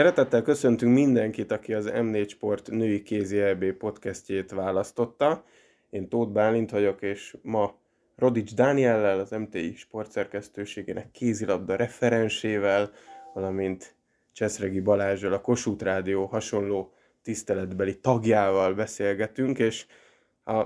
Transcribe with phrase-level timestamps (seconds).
[0.00, 5.44] Szeretettel köszöntünk mindenkit, aki az M4 Sport női kézi EB podcastjét választotta.
[5.90, 7.74] Én Tóth Bálint vagyok, és ma
[8.16, 12.90] Rodics Dániellel, az MTI sportszerkesztőségének kézilabda referensével,
[13.34, 13.94] valamint
[14.32, 16.92] Cseszregi Balázsral, a Kossuth Rádió hasonló
[17.22, 19.86] tiszteletbeli tagjával beszélgetünk, és
[20.44, 20.64] a,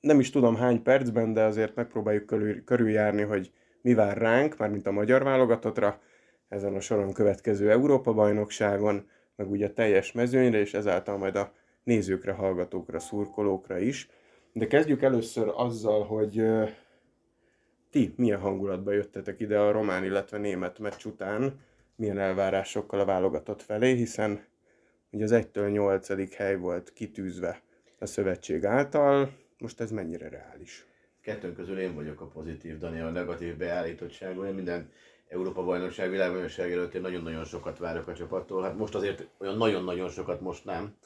[0.00, 4.86] nem is tudom hány percben, de azért megpróbáljuk körül, körüljárni, hogy mi vár ránk, mármint
[4.86, 6.00] a magyar válogatottra,
[6.52, 11.52] ezen a soron következő Európa-bajnokságon, meg ugye a teljes mezőnyre, és ezáltal majd a
[11.84, 14.08] nézőkre, hallgatókra, szurkolókra is.
[14.52, 16.44] De kezdjük először azzal, hogy
[17.90, 21.60] ti milyen hangulatba jöttetek ide a román, illetve német meccs után,
[21.96, 24.44] milyen elvárásokkal a válogatott felé, hiszen
[25.10, 26.34] ugye az 1-től 8.
[26.36, 27.62] hely volt kitűzve
[27.98, 30.86] a szövetség által, most ez mennyire reális?
[31.20, 34.44] Kettőnk közül én vagyok a pozitív, Dani a negatív beállítottságú.
[34.44, 34.90] Én minden
[35.32, 38.62] Európa bajnokság, világbajnokság előtt én nagyon-nagyon sokat várok a csapattól.
[38.62, 40.96] Hát most azért olyan nagyon-nagyon sokat most nem.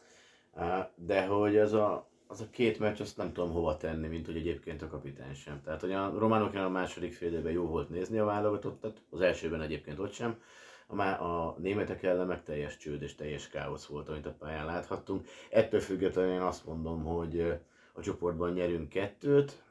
[0.95, 4.37] De hogy ez a, az a két meccs, azt nem tudom hova tenni, mint hogy
[4.37, 5.63] egyébként a kapitány sem.
[5.65, 9.99] Tehát, hogy a románoknál a második fél jó volt nézni a válogatottat, az elsőben egyébként
[9.99, 10.41] ott sem.
[10.87, 15.27] A, a németek ellen meg teljes csőd és teljes káosz volt, amit a pályán láthattunk.
[15.51, 17.61] Ettől függetlenül én azt mondom, hogy
[17.93, 19.63] a csoportban nyerünk kettőt,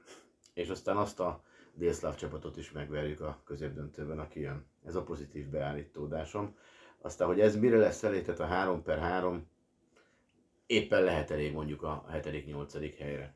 [0.54, 1.44] és aztán azt a
[1.76, 4.66] délszláv csapatot is megverjük a középdöntőben, aki jön.
[4.86, 6.56] Ez a pozitív beállítódásom.
[7.02, 9.48] Aztán, hogy ez mire lesz elég, tehát a 3 per 3
[10.66, 12.94] éppen lehet elég mondjuk a 7.-8.
[13.00, 13.36] helyre.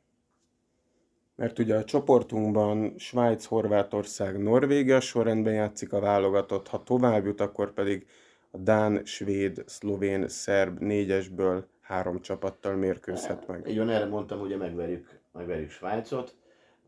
[1.36, 7.74] Mert ugye a csoportunkban Svájc, Horvátország, Norvégia sorrendben játszik a válogatott, ha tovább jut, akkor
[7.74, 8.08] pedig
[8.52, 13.68] a Dán, Svéd, Szlovén, Szerb négyesből három csapattal mérkőzhet meg.
[13.68, 16.36] Így van, erre mondtam, ugye megverjük, megverjük Svájcot,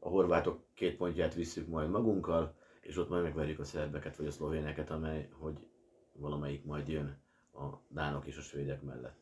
[0.04, 4.32] a horvátok két pontját visszük majd magunkkal, és ott majd megverjük a szerbeket vagy a
[4.32, 5.58] szlovéneket, amely, hogy
[6.14, 7.18] valamelyik majd jön
[7.54, 9.20] a dánok és a svédek mellett.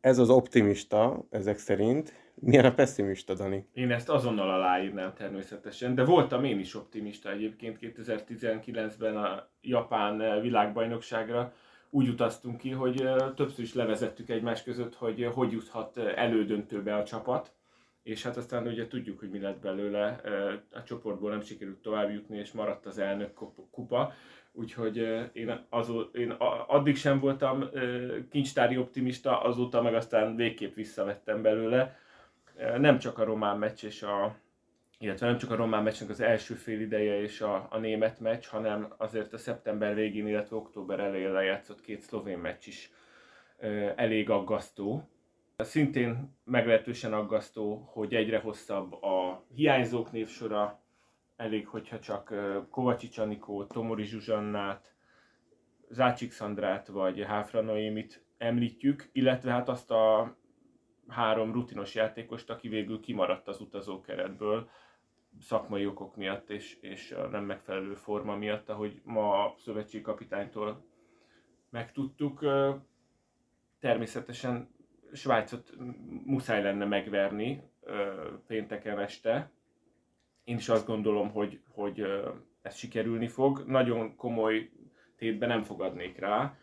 [0.00, 2.12] Ez az optimista, ezek szerint.
[2.34, 3.66] Milyen a pessimista, Dani?
[3.72, 11.52] Én ezt azonnal aláírnám természetesen, de voltam én is optimista egyébként 2019-ben a Japán világbajnokságra.
[11.90, 17.52] Úgy utaztunk ki, hogy többször is levezettük egymás között, hogy hogy juthat elődöntőbe a csapat
[18.02, 20.20] és hát aztán ugye tudjuk, hogy mi lett belőle,
[20.72, 23.32] a csoportból nem sikerült tovább jutni, és maradt az elnök
[23.70, 24.12] kupa,
[24.52, 24.96] úgyhogy
[25.32, 26.30] én, azó, én
[26.66, 27.70] addig sem voltam
[28.30, 31.98] kincstári optimista, azóta meg aztán végképp visszavettem belőle.
[32.78, 34.36] Nem csak a román meccs és a,
[34.98, 38.46] illetve nem csak a román meccsnek az első fél ideje és a, a német meccs,
[38.46, 42.90] hanem azért a szeptember végén, illetve október elején lejátszott két szlovén meccs is
[43.96, 45.08] elég aggasztó
[45.62, 50.82] Szintén meglehetősen aggasztó, hogy egyre hosszabb a hiányzók névsora,
[51.36, 52.34] elég, hogyha csak
[52.70, 54.94] Kovacsics Anikó, Tomori Zsuzsannát,
[55.88, 60.36] Zácsik Szandrát vagy Háfra Noémit említjük, illetve hát azt a
[61.08, 64.70] három rutinos játékost, aki végül kimaradt az utazókeretből
[65.40, 70.84] szakmai okok miatt és, és a nem megfelelő forma miatt, ahogy ma a szövetségi kapitánytól
[71.70, 72.44] megtudtuk.
[73.78, 74.68] Természetesen
[75.12, 75.72] Svájcot
[76.24, 77.62] muszáj lenne megverni
[78.46, 79.50] pénteken este.
[80.44, 82.04] Én is azt gondolom, hogy, hogy
[82.62, 83.64] ez sikerülni fog.
[83.66, 84.70] Nagyon komoly
[85.16, 86.56] tétbe nem fogadnék rá,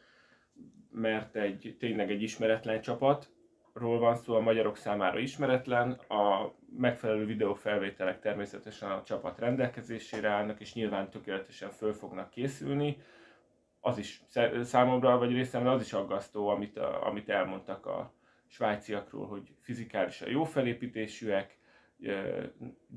[0.92, 8.20] mert egy, tényleg egy ismeretlen csapatról van szó, a magyarok számára ismeretlen, a megfelelő videófelvételek
[8.20, 12.98] természetesen a csapat rendelkezésére állnak, és nyilván tökéletesen föl fognak készülni.
[13.80, 14.22] Az is
[14.62, 18.14] számomra, vagy részemre az is aggasztó, amit, amit elmondtak a,
[18.48, 21.58] svájciakról, hogy fizikálisan jó felépítésűek,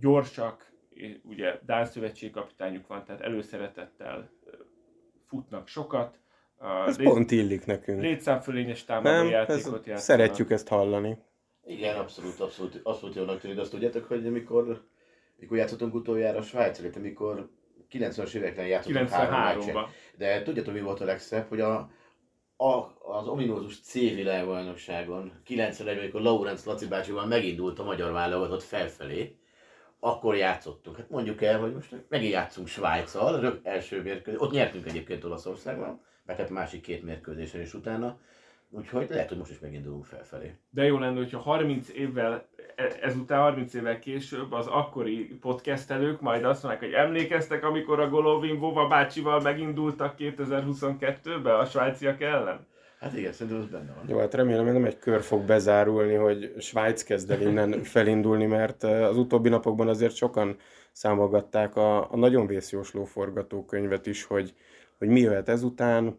[0.01, 0.73] gyorsak,
[1.23, 4.31] ugye Dán szövetség kapitányuk van, tehát előszeretettel
[5.27, 6.19] futnak sokat.
[6.87, 8.01] Ez lét, pont illik nekünk.
[8.01, 9.99] Létszámfölényes támadó játékot játszanak.
[9.99, 11.19] Szeretjük ezt hallani.
[11.65, 14.85] Igen, abszolút, abszolút, abszolút jónak tűnik, azt tudjátok, hogy amikor,
[15.37, 17.51] mikor játszottunk utoljára Svájc amikor
[17.91, 19.87] 90-es években játszottunk 93-ban.
[20.17, 21.91] De tudjátok, mi volt a legszebb, hogy a,
[22.61, 29.37] a, az ominózus C világbajnokságon 91 amikor Laurence Laci bácsival megindult a magyar válogatott felfelé,
[30.01, 30.97] akkor játszottunk.
[30.97, 34.41] Hát mondjuk el, hogy most megint játszunk Svájccal, rög első mérkőzés.
[34.41, 38.19] Ott nyertünk egyébként Olaszországban, mert hát másik két mérkőzésen is utána.
[38.71, 40.55] Úgyhogy lehet, hogy most is megindulunk felfelé.
[40.71, 42.49] De jó lenne, hogyha 30 évvel,
[43.03, 48.59] ezután 30 évvel később az akkori podcastelők majd azt mondják, hogy emlékeztek, amikor a Golovin
[48.59, 52.67] Vova bácsival megindultak 2022-ben a svájciak ellen?
[53.01, 54.05] Hát igen, szerintem ez benne van.
[54.09, 58.47] Jó, hát remélem, hogy nem egy kör fog bezárulni, hogy Svájc kezd el innen felindulni,
[58.47, 60.57] mert e, az utóbbi napokban azért sokan
[60.93, 64.55] számolgatták a, a nagyon vészjósló forgatókönyvet is, hogy,
[64.99, 66.19] hogy mi jöhet ezután,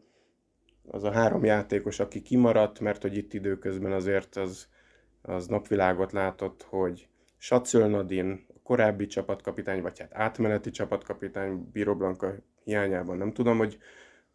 [0.87, 4.67] az a három játékos, aki kimaradt, mert hogy itt időközben azért az,
[5.21, 7.07] az napvilágot látott, hogy
[7.37, 12.33] Sacöl Nadin, korábbi csapatkapitány, vagy hát átmeneti csapatkapitány Biro Blanka
[12.63, 13.77] hiányában, nem tudom, hogy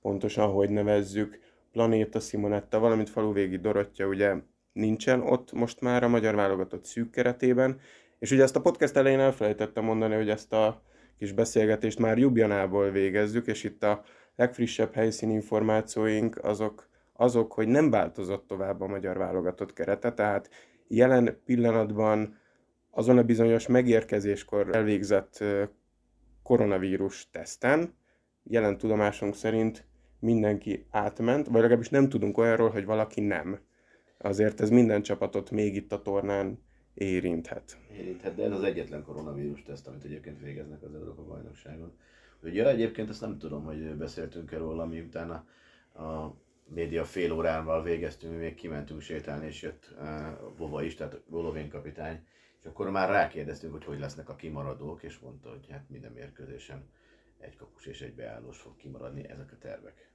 [0.00, 1.38] pontosan hogy nevezzük,
[1.73, 4.35] Planéta Simonetta, valamint faluvégi Dorottya ugye
[4.73, 7.81] nincsen ott most már a magyar válogatott szűk keretében,
[8.19, 10.83] és ugye ezt a podcast elején elfelejtettem mondani, hogy ezt a
[11.19, 14.05] kis beszélgetést már Jubjanából végezzük, és itt a
[14.37, 20.50] legfrissebb helyszíni információink azok, azok, hogy nem változott tovább a magyar válogatott kerete, tehát
[20.88, 22.38] jelen pillanatban
[22.91, 25.44] azon a bizonyos megérkezéskor elvégzett
[26.43, 27.94] koronavírus teszten,
[28.43, 29.87] jelen tudomásunk szerint
[30.19, 33.59] mindenki átment, vagy legalábbis nem tudunk olyanról, hogy valaki nem.
[34.19, 36.59] Azért ez minden csapatot még itt a tornán
[36.94, 37.79] érinthet.
[37.93, 41.93] Érinthet, de ez az egyetlen koronavírus teszt, amit egyébként végeznek az Európa bajnokságon.
[42.43, 45.44] Ugye egyébként ezt nem tudom, hogy beszéltünk erről róla, miután a,
[46.03, 46.35] a
[46.69, 49.95] média fél órával végeztünk, mi még kimentünk sétálni, és jött
[50.57, 52.27] Bova is, tehát Golovén kapitány,
[52.61, 56.89] és akkor már rákérdeztünk, hogy hogy lesznek a kimaradók, és mondta, hogy hát minden mérkőzésen
[57.39, 60.11] egy kapus és egy beállós fog kimaradni, ezek a tervek.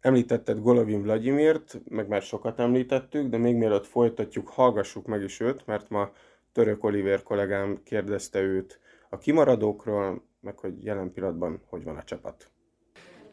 [0.00, 5.66] Említetted Golovin Vladimirt, meg már sokat említettük, de még mielőtt folytatjuk, hallgassuk meg is őt,
[5.66, 6.12] mert ma
[6.52, 12.50] Török Oliver kollégám kérdezte őt a kimaradókról, meg hogy jelen pillanatban hogy van a csapat.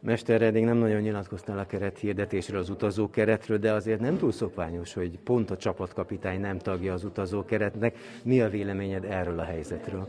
[0.04, 4.32] Mester, eddig nem nagyon nyilatkoztál a keret hirdetésről, az utazó keretről, de azért nem túl
[4.32, 7.96] szokványos, hogy pont a csapatkapitány nem tagja az utazó keretnek.
[8.22, 10.08] Mi a véleményed erről a helyzetről?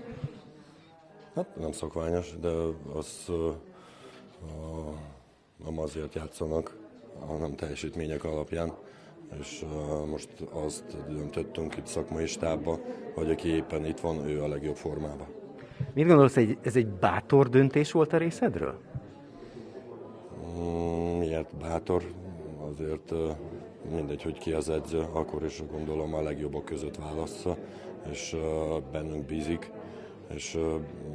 [1.35, 2.49] Hát nem szokványos, de
[2.93, 3.55] az uh,
[5.65, 6.75] nem azért játszanak,
[7.19, 8.73] hanem teljesítmények alapján.
[9.39, 12.79] És uh, most azt döntöttünk itt szakmai stábba,
[13.13, 15.27] hogy aki éppen itt van, ő a legjobb formában.
[15.93, 18.79] Mit gondolsz, ez egy bátor döntés volt a részedről?
[21.73, 22.03] Bátor?
[22.71, 23.13] Azért
[23.95, 27.57] mindegy, hogy ki az edző, akkor is gondolom a legjobbak között válassza,
[28.11, 28.35] és
[28.91, 29.71] bennünk bízik
[30.35, 30.57] és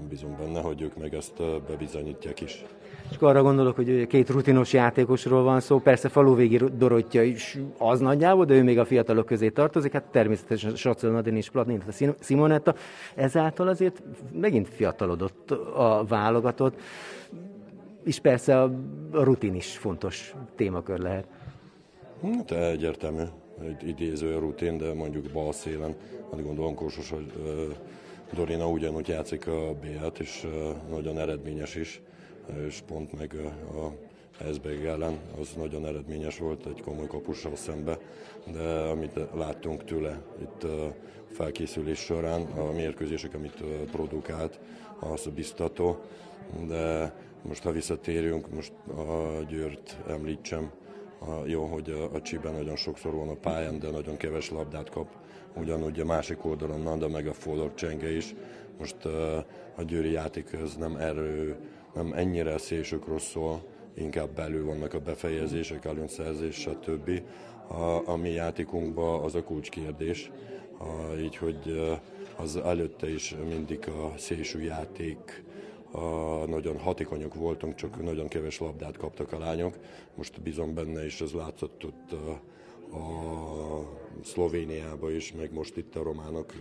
[0.09, 2.65] bízom benne, hogy ők meg ezt bebizonyítják is.
[3.11, 8.45] És arra gondolok, hogy két rutinos játékosról van szó, persze faluvégi Dorottya is az nagyjából,
[8.45, 12.75] de ő még a fiatalok közé tartozik, hát természetesen Sacel Nadin és Platnint a Simonetta.
[13.15, 14.03] Ezáltal azért
[14.33, 16.81] megint fiatalodott a válogatott,
[18.09, 18.71] és persze a
[19.13, 21.27] rutin is fontos témakör lehet.
[22.23, 23.23] Hát egyértelmű,
[23.61, 25.95] egy idéző rutin, de mondjuk bal szélen,
[26.31, 27.33] hát gondolom Kósos, hogy
[28.35, 30.47] Dorina ugyanúgy játszik a B-et, és
[30.91, 32.01] nagyon eredményes is,
[32.67, 33.35] és pont meg
[33.75, 33.93] a
[34.45, 37.99] Hezbeg ellen az nagyon eredményes volt egy komoly kapussal szembe,
[38.53, 40.67] de amit láttunk tőle itt
[41.31, 44.61] felkészülés során, a mérkőzések, amit produkált,
[45.01, 46.01] az biztató,
[46.67, 47.13] de
[47.49, 50.71] most ha visszatérünk, most a Győrt említsem,
[51.19, 54.91] a, jó, hogy a, a Csiben nagyon sokszor van a pályán, de nagyon keves labdát
[54.91, 55.09] kap
[55.57, 58.35] ugyanúgy a másik oldalon Nanda meg a Fodor csenge is.
[58.79, 59.05] Most
[59.77, 61.57] a győri játék az nem erő,
[61.95, 63.63] nem ennyire szélsőkről szól,
[63.95, 67.23] inkább belül vannak a befejezések, előnyszerzés, stb.
[67.69, 70.31] A, a mi játékunkban az a kulcskérdés,
[70.79, 71.81] a, így hogy
[72.37, 75.45] az előtte is mindig a szélső játék
[75.91, 76.01] a,
[76.47, 79.75] nagyon hatékonyak voltunk, csak nagyon keves labdát kaptak a lányok.
[80.15, 82.41] Most bízom benne, és ez látszott ott a,
[82.97, 86.53] a Szlovéniába is, meg most itt a románok,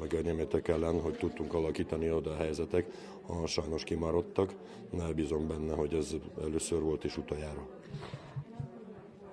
[0.00, 2.86] meg a németek ellen, hogy tudtunk alakítani oda a helyzetek.
[3.26, 4.54] A sajnos kimaradtak,
[4.90, 7.68] de bízom benne, hogy ez először volt és utoljára.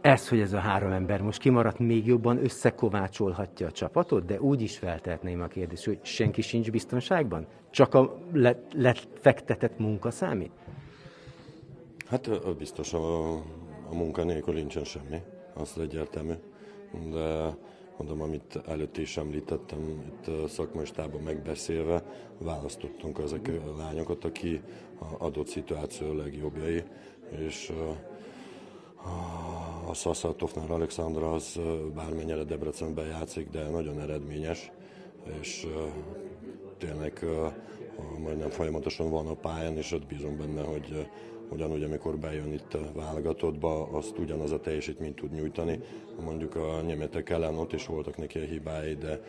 [0.02, 4.62] Ez, hogy ez a három ember most kimaradt, még jobban összekovácsolhatja a csapatot, de úgy
[4.62, 7.48] is feltehetném a kérdést, hogy senki sincs biztonságban?
[7.72, 8.18] Csak a
[8.74, 10.52] lefektetett munka számít?
[12.06, 13.36] Hát biztos a,
[13.90, 15.22] a munka nélkül nincsen semmi,
[15.54, 16.34] az egyértelmű.
[17.12, 17.56] De
[17.98, 22.04] mondom, amit előtt is említettem, itt szakmai stában megbeszélve,
[22.38, 24.62] választottunk ezek a lányokat, aki
[25.00, 26.84] a adott szituáció legjobbjai,
[27.48, 27.74] és
[29.88, 31.60] a Szaszatovnál Alexandra az
[31.96, 34.72] bármennyire Debrecenben játszik, de nagyon eredményes,
[35.42, 35.68] és
[36.82, 37.26] tényleg
[38.24, 41.08] majdnem folyamatosan van a pályán, és ott bízom benne, hogy
[41.50, 45.80] ugyanúgy, amikor bejön itt a válogatottba, azt ugyanaz a teljesítményt tud nyújtani.
[46.24, 49.22] Mondjuk a németek ellen ott is voltak neki a hibái, de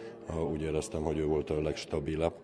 [0.53, 2.35] úgy éreztem, hogy ő volt a legstabilabb,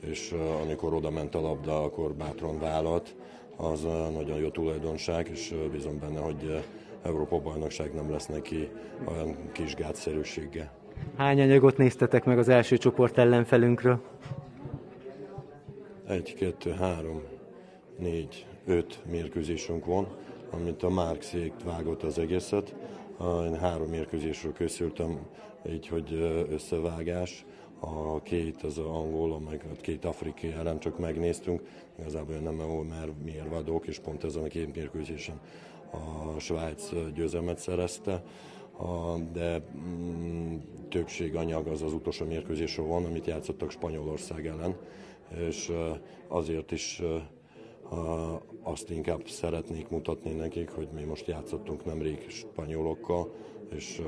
[0.00, 3.16] és amikor oda ment a labda, akkor bátran vállalt.
[3.56, 3.82] Az
[4.12, 6.64] nagyon jó tulajdonság, és bízom benne, hogy
[7.02, 8.68] Európa bajnokság nem lesz neki
[9.08, 10.72] olyan kis gátszerűsége.
[11.16, 14.00] Hány anyagot néztetek meg az első csoport ellenfelünkről?
[16.08, 17.22] Egy, kettő, három,
[17.98, 20.06] négy, öt mérkőzésünk van,
[20.50, 21.24] amit a Mark
[21.64, 22.74] vágott az egészet.
[23.44, 25.18] Én három mérkőzésről készültem,
[25.68, 26.12] így, hogy
[26.50, 27.44] összevágás.
[27.80, 31.62] A két, az angol, meg a két afrikai ellen csak megnéztünk.
[31.98, 35.40] Igazából nem ahol már miért vadok, és pont ezen a két mérkőzésen
[35.90, 38.22] a Svájc győzelmet szerezte
[39.32, 40.56] de mm,
[40.88, 44.76] többség az az utolsó mérkőzésről van, amit játszottak Spanyolország ellen,
[45.48, 45.72] és
[46.28, 47.02] azért is
[48.62, 53.34] azt inkább szeretnék mutatni nekik, hogy mi most játszottunk nemrég spanyolokkal,
[53.70, 54.02] és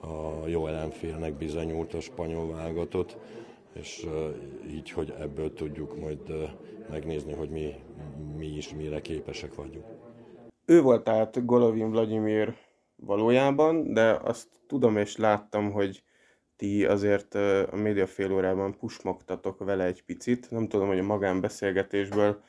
[0.00, 3.16] a jó ellenfélnek bizonyult a spanyol válogatott,
[3.72, 4.06] és
[4.70, 6.52] így, hogy ebből tudjuk majd
[6.90, 7.74] megnézni, hogy mi,
[8.36, 9.84] mi is mire képesek vagyunk.
[10.64, 12.54] Ő volt tehát Golovin Vladimir
[13.06, 16.02] valójában, de azt tudom és láttam, hogy
[16.56, 17.34] ti azért
[17.70, 20.50] a média fél órában pusmogtatok vele egy picit.
[20.50, 22.42] Nem tudom, hogy a magánbeszélgetésből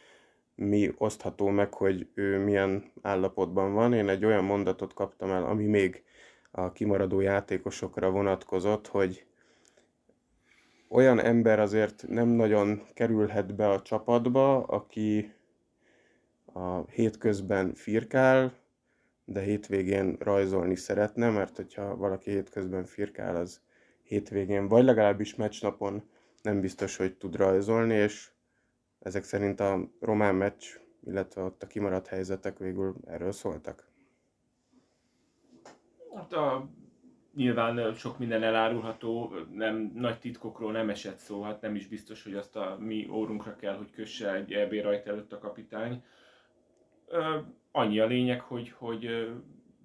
[0.56, 3.94] mi osztható meg, hogy ő milyen állapotban van.
[3.94, 6.04] Én egy olyan mondatot kaptam el, ami még
[6.52, 9.26] a kimaradó játékosokra vonatkozott, hogy
[10.88, 15.34] olyan ember azért nem nagyon kerülhet be a csapatba, aki
[16.54, 18.54] a hétközben firkál,
[19.30, 23.62] de hétvégén rajzolni szeretne, mert hogyha valaki hétközben firkál, az
[24.04, 26.10] hétvégén, vagy legalábbis meccsnapon
[26.42, 28.30] nem biztos, hogy tud rajzolni, és
[29.00, 30.66] ezek szerint a román meccs,
[31.04, 33.88] illetve ott a kimaradt helyzetek végül erről szóltak.
[36.16, 36.70] Hát a,
[37.36, 42.34] nyilván sok minden elárulható, nem, nagy titkokról nem esett szó, hát nem is biztos, hogy
[42.34, 46.04] azt a mi órunkra kell, hogy kösse egy EB rajt előtt a kapitány.
[47.72, 49.30] Annyi a lényeg, hogy, hogy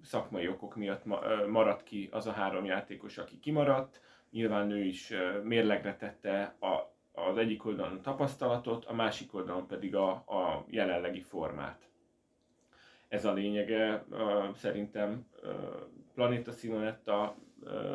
[0.01, 1.05] szakmai okok miatt
[1.47, 4.01] maradt ki az a három játékos, aki kimaradt,
[4.31, 5.13] nyilván ő is
[5.43, 11.21] mérlegre tette a, az egyik oldalon a tapasztalatot, a másik oldalon pedig a, a jelenlegi
[11.21, 11.89] formát.
[13.07, 14.05] Ez a lényege
[14.55, 15.27] szerintem
[16.13, 17.35] Planéta Simonetta,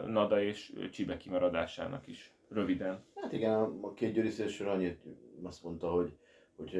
[0.06, 3.04] Nada és Csibe kimaradásának is röviden.
[3.14, 5.02] Hát igen, a két győriszésről annyit
[5.42, 6.16] azt mondta, hogy,
[6.56, 6.75] hogy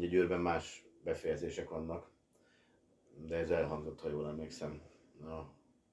[0.00, 2.10] egy győrben más befejezések vannak,
[3.26, 4.80] de ez elhangzott, ha jól emlékszem,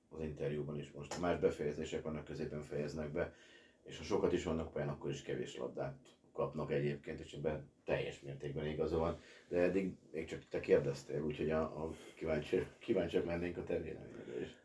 [0.10, 1.20] az interjúban is most.
[1.20, 3.34] Más befejezések vannak, középen fejeznek be,
[3.84, 5.98] és ha sokat is vannak pályán, akkor is kevés labdát
[6.34, 11.62] kapnak egyébként, és ebben teljes mértékben igazol De eddig még csak te kérdeztél, úgyhogy a,
[11.62, 14.56] a kíváncsi, kíváncsiak mennénk a te véleményedre is.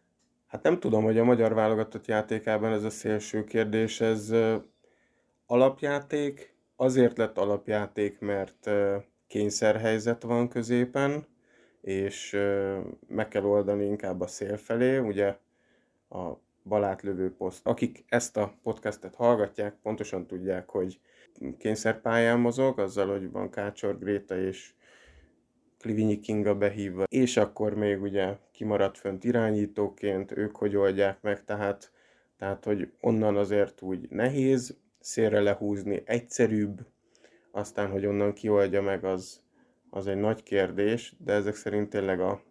[0.46, 4.34] Hát nem tudom, hogy a magyar válogatott játékában ez a szélső kérdés, ez
[5.46, 8.70] alapjáték, azért lett alapjáték, mert
[9.26, 11.26] kényszerhelyzet van középen,
[11.80, 12.36] és
[13.08, 15.36] meg kell oldani inkább a szél felé, ugye
[16.08, 16.32] a
[16.64, 17.66] balátlövő poszt.
[17.66, 21.00] Akik ezt a podcastet hallgatják, pontosan tudják, hogy
[21.58, 24.74] kényszerpályán mozog, azzal, hogy van Kácsor Gréta és
[25.78, 31.90] Klivinyi Kinga behívva, és akkor még ugye kimaradt fönt irányítóként, ők hogy oldják meg, tehát,
[32.38, 36.86] tehát hogy onnan azért úgy nehéz szélre lehúzni, egyszerűbb,
[37.56, 39.42] aztán, hogy onnan kioldja meg, az,
[39.90, 42.42] az egy nagy kérdés, de ezek szerint tényleg a,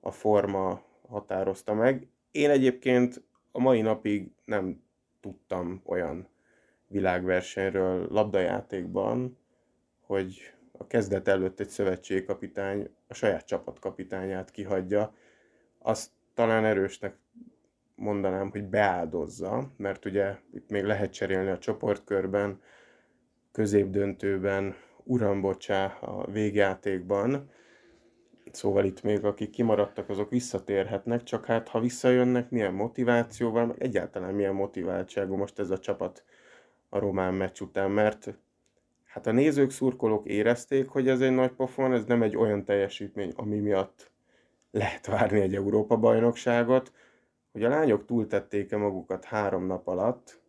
[0.00, 2.08] a forma határozta meg.
[2.30, 4.82] Én egyébként a mai napig nem
[5.20, 6.28] tudtam olyan
[6.86, 9.38] világversenyről labdajátékban,
[10.00, 15.14] hogy a kezdet előtt egy szövetségkapitány a saját csapatkapitányát kihagyja.
[15.78, 17.16] Azt talán erősnek
[17.94, 22.60] mondanám, hogy beáldozza, mert ugye itt még lehet cserélni a csoportkörben,
[23.52, 27.50] középdöntőben, urambocsá a végjátékban,
[28.52, 34.54] Szóval itt még akik kimaradtak, azok visszatérhetnek, csak hát ha visszajönnek, milyen motivációval, egyáltalán milyen
[34.54, 36.24] motiváltságú most ez a csapat
[36.88, 38.34] a román meccs után, mert
[39.04, 43.32] hát a nézők, szurkolók érezték, hogy ez egy nagy pofon, ez nem egy olyan teljesítmény,
[43.36, 44.10] ami miatt
[44.70, 46.92] lehet várni egy Európa-bajnokságot,
[47.52, 50.40] hogy a lányok túltették-e magukat három nap alatt,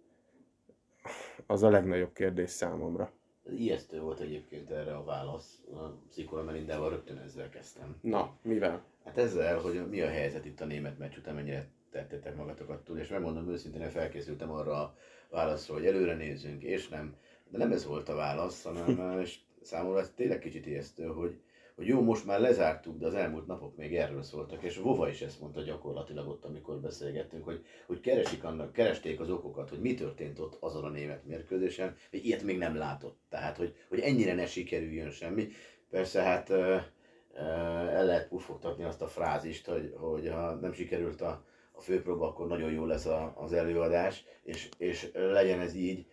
[1.54, 3.12] az a legnagyobb kérdés számomra.
[3.58, 5.62] Ijesztő volt egyébként erre a válasz.
[5.72, 7.96] A Szikola Melindával rögtön ezzel kezdtem.
[8.02, 8.84] Na, mivel?
[9.04, 12.98] Hát ezzel, hogy mi a helyzet itt a német meccs után, mennyire tettétek magatokat túl,
[12.98, 14.96] és megmondom őszintén, felkészültem arra a
[15.30, 17.16] válaszra, hogy előre nézzünk, és nem.
[17.50, 21.40] De nem ez volt a válasz, hanem és számomra ez tényleg kicsit ijesztő, hogy,
[21.76, 25.22] hogy jó, most már lezártuk, de az elmúlt napok még erről szóltak, és Vova is
[25.22, 29.94] ezt mondta gyakorlatilag ott, amikor beszélgettünk, hogy, hogy keresik annak, keresték az okokat, hogy mi
[29.94, 33.20] történt ott azon a német mérkőzésen, hogy ilyet még nem látott.
[33.30, 35.48] Tehát, hogy, hogy ennyire ne sikerüljön semmi.
[35.90, 41.82] Persze hát el lehet puffogtatni azt a frázist, hogy, hogy ha nem sikerült a, a
[41.82, 46.08] főpróba, akkor nagyon jó lesz a, az előadás, és, és legyen ez így,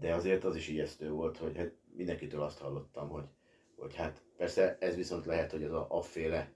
[0.00, 3.24] de azért az is ijesztő volt, hogy hát mindenkitől azt hallottam, hogy
[3.76, 6.52] hogy hát persze ez viszont lehet, hogy az a, a féle,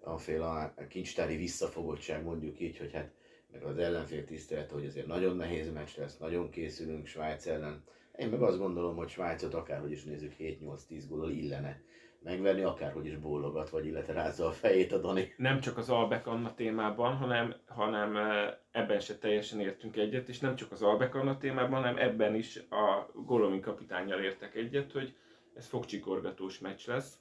[0.00, 3.10] a féle kincstári visszafogottság mondjuk így, hogy hát
[3.52, 7.84] meg az ellenfél tisztelet, hogy azért nagyon nehéz meccs lesz, nagyon készülünk Svájc ellen.
[8.16, 11.82] Én meg azt gondolom, hogy Svájcot akárhogy is nézzük 7-8-10 gólal illene
[12.22, 15.34] megverni, akárhogy is bólogat, vagy illetve rázza a fejét a Dani.
[15.36, 20.38] Nem csak az Albek Anna témában, hanem, hanem eh, ebben se teljesen értünk egyet, és
[20.38, 25.16] nem csak az Albek Anna témában, hanem ebben is a Golomi kapitányjal értek egyet, hogy
[25.56, 27.18] ez fogcsikorgatós meccs lesz,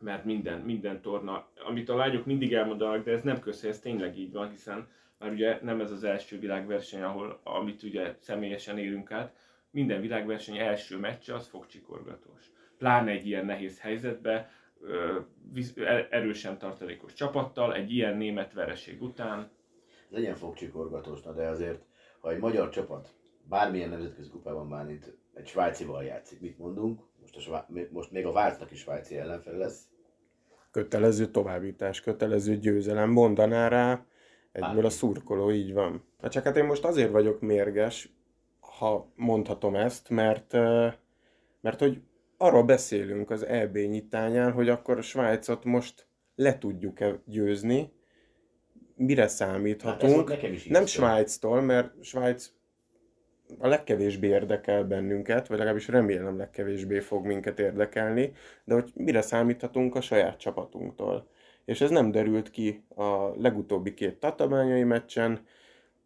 [0.00, 4.18] mert minden, minden torna, amit a lányok mindig elmondanak, de ez nem közhely, ez tényleg
[4.18, 9.10] így van, hiszen már ugye nem ez az első világverseny, ahol, amit ugye személyesen élünk
[9.10, 9.36] át,
[9.70, 12.50] minden világverseny első meccse az fogcsikorgatós
[12.82, 14.50] pláne egy ilyen nehéz helyzetbe,
[16.10, 19.50] erősen tartalékos csapattal, egy ilyen német vereség után.
[20.08, 21.84] Legyen fogcsikorgatós, de azért,
[22.20, 23.14] ha egy magyar csapat
[23.48, 27.00] bármilyen nemzetközi kupában már itt egy svájcival játszik, mit mondunk?
[27.22, 29.82] Most, a svá- most még a Vácnak is svájci ellenfel lesz.
[30.70, 34.06] Kötelező továbbítás, kötelező győzelem, mondaná rá
[34.52, 36.04] egyből a szurkoló, így van.
[36.20, 38.12] Na csak hát én most azért vagyok mérges,
[38.60, 40.52] ha mondhatom ezt, mert,
[41.60, 42.00] mert hogy
[42.36, 47.92] arról beszélünk az EB nyitányán, hogy akkor a Svájcot most le tudjuk-e győzni,
[48.94, 50.30] mire számíthatunk.
[50.30, 52.50] Hát nem Svájctól, mert Svájc
[53.58, 58.32] a legkevésbé érdekel bennünket, vagy legalábbis remélem legkevésbé fog minket érdekelni,
[58.64, 61.26] de hogy mire számíthatunk a saját csapatunktól.
[61.64, 65.46] És ez nem derült ki a legutóbbi két tatabányai meccsen,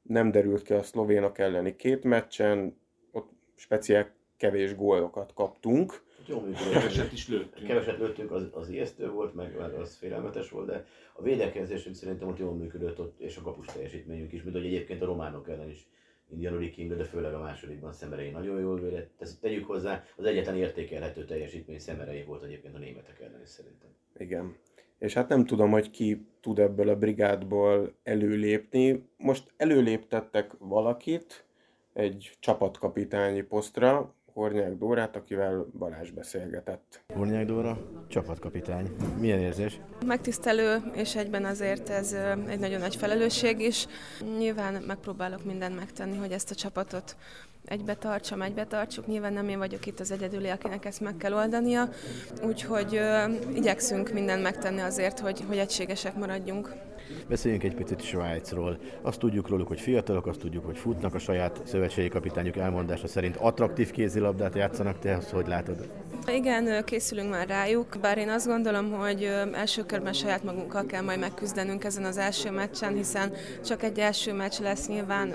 [0.03, 2.77] nem derült ki a szlovénok elleni két meccsen,
[3.13, 6.45] ott speciál kevés gólokat kaptunk, jó.
[6.73, 7.67] Keveset is lőttünk.
[7.67, 12.29] Keveset lőttünk, az, az ijesztő volt, meg, meg az félelmetes volt, de a védekezésünk szerintem
[12.29, 15.69] ott jól működött, ott, és a kapus teljesítményünk is, mint hogy egyébként a románok ellen
[15.69, 15.87] is.
[16.31, 19.11] Indian King, de főleg a másodikban Szemerei nagyon jól védett.
[19.19, 23.89] Ezt tegyük hozzá, az egyetlen értékelhető teljesítmény Szemerei volt egyébként a németek ellen szerintem.
[24.19, 24.57] Igen.
[24.99, 29.09] És hát nem tudom, hogy ki tud ebből a brigádból előlépni.
[29.17, 31.45] Most előléptettek valakit
[31.93, 37.01] egy csapatkapitányi posztra, Hornyák Dórát, akivel Balázs beszélgetett.
[37.15, 38.97] Hornyák Dóra, csapatkapitány.
[39.19, 39.81] Milyen érzés?
[40.07, 42.17] Megtisztelő, és egyben azért ez
[42.49, 43.87] egy nagyon nagy felelősség is.
[44.39, 47.17] Nyilván megpróbálok mindent megtenni, hogy ezt a csapatot
[47.65, 49.07] egybe tartsam, egybe tartsuk.
[49.07, 51.89] Nyilván nem én vagyok itt az egyedüli, akinek ezt meg kell oldania,
[52.43, 56.73] úgyhogy ö, igyekszünk mindent megtenni azért, hogy, hogy egységesek maradjunk.
[57.29, 58.79] Beszéljünk egy picit Svájcról.
[59.03, 63.37] Azt tudjuk róluk, hogy fiatalok, azt tudjuk, hogy futnak a saját szövetségi kapitányuk elmondása szerint
[63.37, 64.99] attraktív kézilabdát játszanak.
[64.99, 65.89] Te azt hogy látod?
[66.27, 71.19] Igen, készülünk már rájuk, bár én azt gondolom, hogy első körben saját magunkkal kell majd
[71.19, 73.33] megküzdenünk ezen az első meccsen, hiszen
[73.65, 75.35] csak egy első meccs lesz, nyilván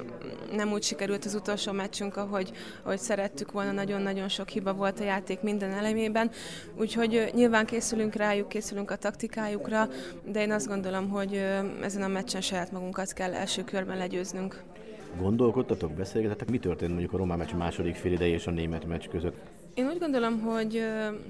[0.55, 2.51] nem úgy sikerült az utolsó meccsünk, ahogy,
[2.83, 6.31] ahogy szerettük volna, nagyon-nagyon sok hiba volt a játék minden elemében,
[6.77, 9.89] úgyhogy nyilván készülünk rájuk, készülünk a taktikájukra,
[10.25, 11.33] de én azt gondolom, hogy
[11.81, 14.63] ezen a meccsen saját magunkat kell első körben legyőznünk.
[15.19, 19.07] Gondolkodtatok, beszélgetetek, mi történt mondjuk a román meccs második fél ideje és a német meccs
[19.07, 19.37] között?
[19.73, 20.83] Én úgy gondolom, hogy,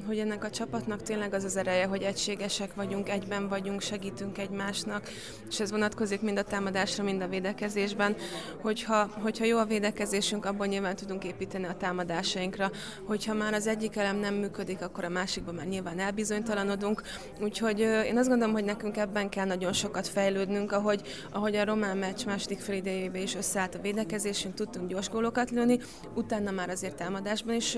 [0.08, 5.10] hogy ennek a csapatnak tényleg az az ereje, hogy egységesek vagyunk, egyben vagyunk, segítünk egymásnak,
[5.50, 8.16] és ez vonatkozik mind a támadásra, mind a védekezésben,
[8.62, 12.72] hogyha, hogyha jó a védekezésünk, abban nyilván tudunk építeni a támadásainkra,
[13.06, 17.02] hogyha már az egyik elem nem működik, akkor a másikban már nyilván elbizonytalanodunk,
[17.42, 21.02] úgyhogy én azt gondolom, hogy nekünk ebben kell nagyon sokat fejlődnünk, ahogy,
[21.32, 25.80] ahogy a román meccs második fél idejébe is összeállt a védekezésünk, tudtunk gyors gólokat lőni,
[26.16, 27.78] utána már azért támadásban is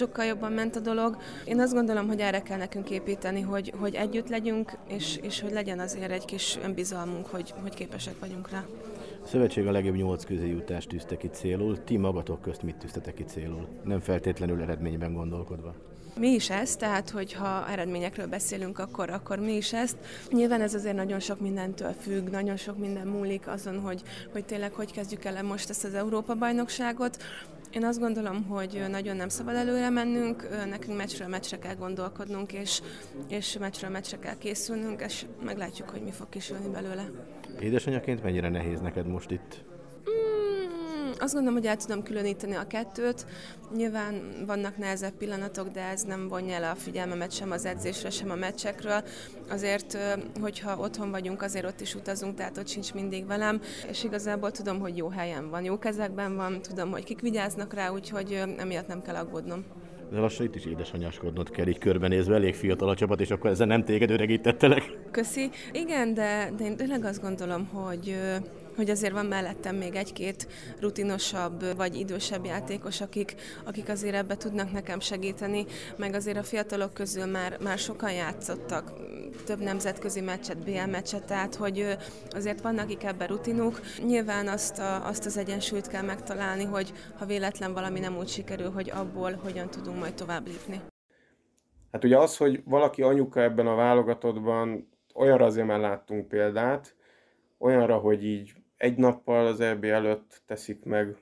[0.00, 1.16] sokkal jobban ment a dolog.
[1.44, 5.52] Én azt gondolom, hogy erre kell nekünk építeni, hogy, hogy együtt legyünk, és, és hogy
[5.52, 8.64] legyen azért egy kis önbizalmunk, hogy, hogy képesek vagyunk rá.
[9.22, 11.84] A szövetség a legjobb nyolc közé jutást tűzte ki célul.
[11.84, 13.68] Ti magatok közt mit tűztetek ki célul?
[13.84, 15.74] Nem feltétlenül eredményben gondolkodva.
[16.18, 19.96] Mi is ezt, tehát hogyha eredményekről beszélünk, akkor, akkor mi is ezt.
[20.30, 24.72] Nyilván ez azért nagyon sok mindentől függ, nagyon sok minden múlik azon, hogy, hogy tényleg
[24.72, 27.22] hogy kezdjük el most ezt az Európa-bajnokságot.
[27.70, 32.80] Én azt gondolom, hogy nagyon nem szabad előre mennünk, nekünk meccsről meccsre kell gondolkodnunk, és,
[33.28, 37.10] és meccsről meccsre kell készülnünk, és meglátjuk, hogy mi fog kisülni belőle.
[37.60, 39.64] Édesanyaként mennyire nehéz neked most itt
[41.20, 43.26] azt gondolom, hogy el tudom különíteni a kettőt.
[43.76, 48.30] Nyilván vannak nehezebb pillanatok, de ez nem vonja el a figyelmemet sem az edzésre, sem
[48.30, 49.02] a meccsekről.
[49.50, 49.98] Azért,
[50.40, 54.80] hogyha otthon vagyunk, azért ott is utazunk, tehát ott sincs mindig velem, és igazából tudom,
[54.80, 59.02] hogy jó helyen van, jó kezekben van, tudom, hogy kik vigyáznak rá, úgyhogy emiatt nem
[59.02, 59.64] kell aggódnom.
[60.10, 63.66] De lassan itt is édesanyáskodnod kell így körbenézve, elég fiatal a csapat, és akkor ezzel
[63.66, 64.98] nem téged öregítettelek.
[65.10, 65.50] Köszi.
[65.72, 68.16] Igen, de, de én tényleg azt gondolom, hogy
[68.80, 70.48] hogy azért van mellettem még egy-két
[70.80, 75.66] rutinosabb vagy idősebb játékos, akik, akik azért ebbe tudnak nekem segíteni,
[75.96, 78.92] meg azért a fiatalok közül már, már sokan játszottak
[79.46, 81.96] több nemzetközi meccset, BL meccset, tehát hogy
[82.30, 83.80] azért vannak akik ebben rutinuk.
[84.06, 88.70] Nyilván azt, a, azt az egyensúlyt kell megtalálni, hogy ha véletlen valami nem úgy sikerül,
[88.70, 90.80] hogy abból hogyan tudunk majd tovább lépni.
[91.92, 96.94] Hát ugye az, hogy valaki anyuka ebben a válogatottban, olyanra azért már láttunk példát,
[97.58, 101.16] olyanra, hogy így egy nappal az EB előtt teszik meg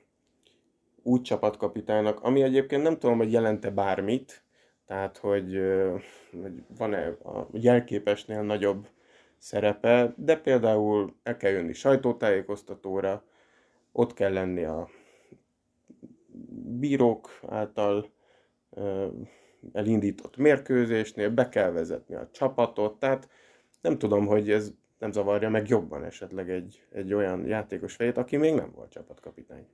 [1.03, 4.43] úgy csapatkapitánynak, ami egyébként nem tudom, hogy jelente bármit,
[4.85, 5.59] tehát hogy,
[6.41, 8.87] hogy van-e a jelképesnél nagyobb
[9.37, 13.23] szerepe, de például el kell jönni sajtótájékoztatóra,
[13.91, 14.89] ott kell lenni a
[16.79, 18.09] bírók által
[19.73, 23.29] elindított mérkőzésnél, be kell vezetni a csapatot, tehát
[23.81, 28.37] nem tudom, hogy ez nem zavarja meg jobban esetleg egy, egy olyan játékos fejét, aki
[28.37, 29.67] még nem volt csapatkapitány.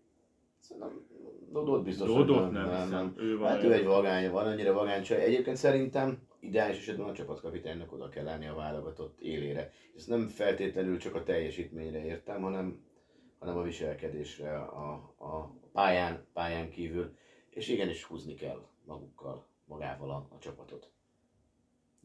[0.60, 1.06] Szerintem
[1.52, 3.14] Dodót biztos, Dodót nem, nem, nem.
[3.18, 5.22] Ő van hát ő egy vagány, van annyira vagány csaj.
[5.22, 9.72] Egyébként szerintem ideális esetben a csapatkapitánynak oda kell lenni a válogatott élére.
[9.96, 12.86] Ezt nem feltétlenül csak a teljesítményre értem, hanem,
[13.40, 17.16] hanem a viselkedésre a, a pályán, pályán kívül.
[17.50, 20.90] És igenis húzni kell magukkal, magával a, a csapatot.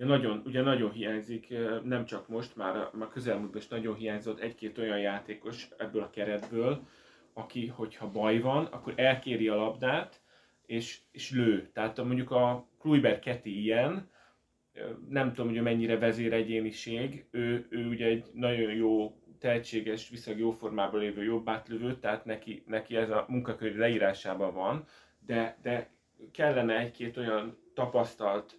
[0.00, 4.78] Ja, nagyon, ugye nagyon hiányzik, nem csak most, már már közelmúltban is nagyon hiányzott egy-két
[4.78, 6.86] olyan játékos ebből a keretből,
[7.32, 10.20] aki, hogyha baj van, akkor elkéri a labdát,
[10.66, 11.70] és, és lő.
[11.72, 14.10] Tehát mondjuk a Kluiber Keti ilyen,
[15.08, 21.00] nem tudom, hogy mennyire vezéregyéniség, ő, ő ugye egy nagyon jó, tehetséges, viszont jó formában
[21.00, 24.84] lévő jobb átlövő, tehát neki, neki ez a munkaköri leírásában van,
[25.26, 25.90] de, de
[26.32, 28.58] kellene egy-két olyan tapasztalt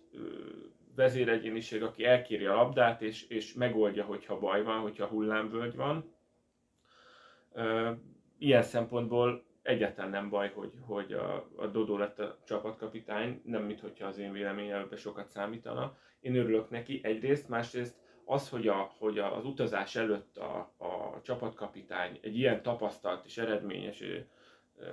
[0.95, 6.13] vezéregyéniség, aki elkéri a labdát, és, és megoldja, hogyha baj van, hogyha hullámvölgy van.
[8.38, 13.80] Ilyen szempontból egyáltalán nem baj, hogy, hogy a, a Dodó lett a csapatkapitány, nem mint
[13.80, 15.97] hogyha az én véleményem sokat számítana.
[16.19, 22.19] Én örülök neki egyrészt, másrészt az, hogy, a, hogy az utazás előtt a, a csapatkapitány
[22.21, 24.04] egy ilyen tapasztalt és eredményes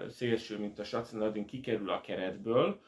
[0.09, 2.81] szélső, mint a Sacen Adin kikerül a keretből,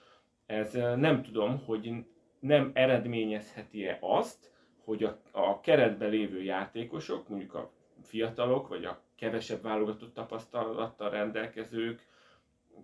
[0.47, 1.93] ez nem tudom, hogy
[2.41, 4.51] nem eredményezheti-e azt,
[4.85, 7.71] hogy a, a keretben lévő játékosok, mondjuk a
[8.03, 12.07] fiatalok, vagy a kevesebb válogatott tapasztalattal rendelkezők,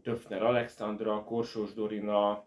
[0.03, 2.45] Töfner Alexandra, Korsós Dorina,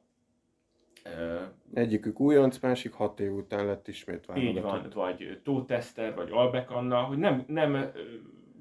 [1.74, 4.56] Egyikük újonc, másik hat év után lett ismét válogatott.
[4.56, 7.92] Így van, vagy Tóteszter, vagy Albek Anna, hogy nem, nem,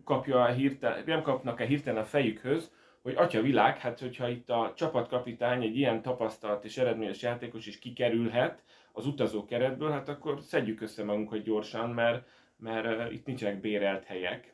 [0.05, 5.63] kapja hirtelen, nem kapnak-e hirtelen a fejükhöz, hogy atya világ, hát hogyha itt a csapatkapitány
[5.63, 11.05] egy ilyen tapasztalt és eredményes játékos is kikerülhet az utazó keretből, hát akkor szedjük össze
[11.05, 14.53] magunkat gyorsan, mert, mert itt nincsenek bérelt helyek.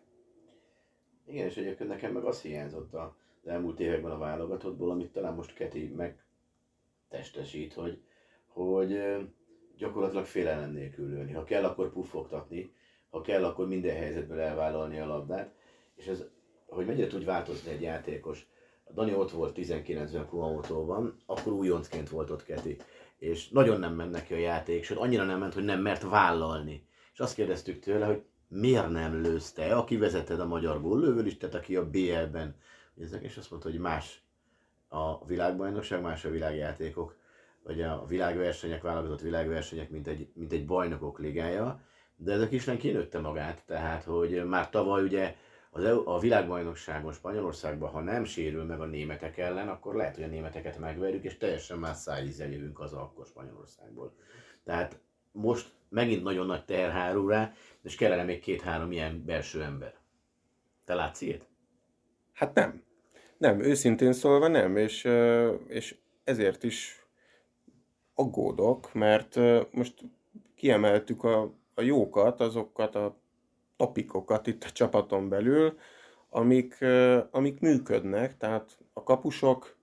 [1.26, 3.10] Igen, és egyébként nekem meg az hiányzott az
[3.46, 8.02] elmúlt években a válogatottból, amit talán most Keti megtestesít, hogy,
[8.46, 9.02] hogy
[9.76, 11.32] gyakorlatilag félelem nélkül lőni.
[11.32, 12.72] Ha kell, akkor puffogtatni,
[13.10, 15.54] ha kell, akkor minden helyzetből elvállalni a labdát.
[15.94, 16.24] És ez,
[16.74, 18.46] hogy mennyire tud változni egy játékos.
[18.94, 22.76] Dani ott volt 19-ben Kumamotóban, akkor újoncként volt ott Keti.
[23.18, 26.86] És nagyon nem ment neki a játék, sőt annyira nem ment, hogy nem mert vállalni.
[27.12, 31.90] És azt kérdeztük tőle, hogy miért nem lősz aki vezeted a magyar góllövőlistát, aki a
[31.90, 32.56] BL-ben,
[33.20, 34.22] és azt mondta, hogy más
[34.88, 37.16] a világbajnokság, más a világjátékok,
[37.62, 41.80] vagy a világversenyek, válogatott világversenyek, mint egy, mint egy bajnokok ligája,
[42.16, 45.36] de ez a kislány kinőtte magát, tehát hogy már tavaly ugye
[45.74, 50.28] az, a világbajnokságon Spanyolországban, ha nem sérül meg a németek ellen, akkor lehet, hogy a
[50.28, 54.14] németeket megverjük, és teljesen más szájízzel jövünk az akkor Spanyolországból.
[54.64, 55.00] Tehát
[55.32, 59.94] most megint nagyon nagy terhárul rá, és kellene még két-három ilyen belső ember.
[60.84, 61.48] Te látsz ilyet?
[62.32, 62.82] Hát nem.
[63.36, 65.08] Nem, őszintén szólva nem, és,
[65.66, 67.06] és ezért is
[68.14, 69.36] aggódok, mert
[69.72, 69.94] most
[70.54, 73.22] kiemeltük a, a jókat, azokat a
[73.76, 75.78] topikokat itt a csapaton belül,
[76.30, 76.78] amik,
[77.30, 79.76] amik működnek, tehát a kapusok,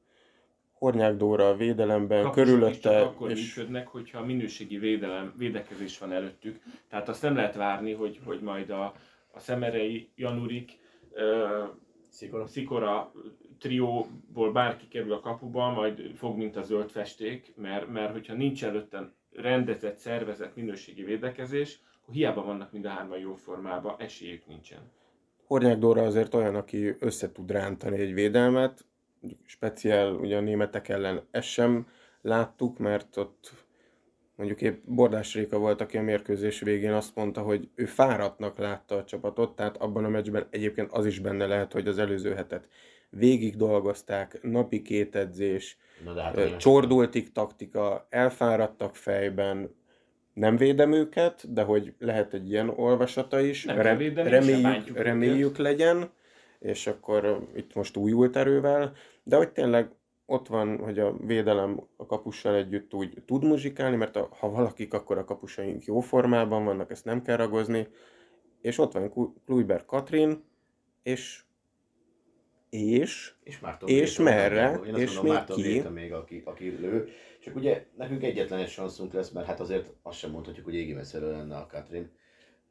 [0.73, 2.99] Hornyák Dóra a védelemben, Kapusok körülötte...
[2.99, 3.56] Csak akkor és...
[3.56, 6.62] működnek, hogyha minőségi védelem, védekezés van előttük.
[6.89, 8.93] Tehát azt nem lehet várni, hogy, hogy majd a,
[9.32, 10.80] a Szemerei, Janurik,
[12.10, 12.47] Szikora.
[12.47, 13.12] Szikora
[13.60, 18.63] trióból bárki kerül a kapuba, majd fog, mint a zöld festék, mert, mert hogyha nincs
[18.63, 24.91] előtte rendezett, szervezett minőségi védekezés, akkor hiába vannak mind a hárman jó formában, esélyük nincsen.
[25.45, 28.85] Hornyák Dóra azért olyan, aki össze tud rántani egy védelmet,
[29.45, 31.87] speciál ugye a németek ellen ezt sem
[32.21, 33.51] láttuk, mert ott
[34.35, 38.95] mondjuk épp Bordás Réka volt, aki a mérkőzés végén azt mondta, hogy ő fáradtnak látta
[38.95, 42.67] a csapatot, tehát abban a meccsben egyébként az is benne lehet, hogy az előző hetet
[43.09, 49.75] végig dolgozták, napi két edzés, Na de hát csordultik taktika, elfáradtak fejben,
[50.33, 55.57] nem védem őket, de hogy lehet egy ilyen olvasata is, nem Rem, védeni, reméljük, reméljük
[55.57, 56.09] legyen,
[56.59, 59.91] és akkor itt most újult erővel, de hogy tényleg
[60.25, 64.93] ott van, hogy a védelem a kapussal együtt úgy tud muzsikálni, mert a, ha valakik,
[64.93, 67.87] akkor a kapusaink jó formában vannak, ezt nem kell ragozni,
[68.61, 70.43] és ott van Kluiber Katrin,
[71.03, 71.43] és
[72.69, 75.61] és, és, Márton és Béta, merre, és mondom, még Márton ki.
[75.61, 77.09] Béta még, aki, aki lő.
[77.41, 80.93] Csak ugye nekünk egyetlen egy sanszunk lesz, mert hát azért azt sem mondhatjuk, hogy égi
[80.93, 82.12] messzerű lenne a Katrin,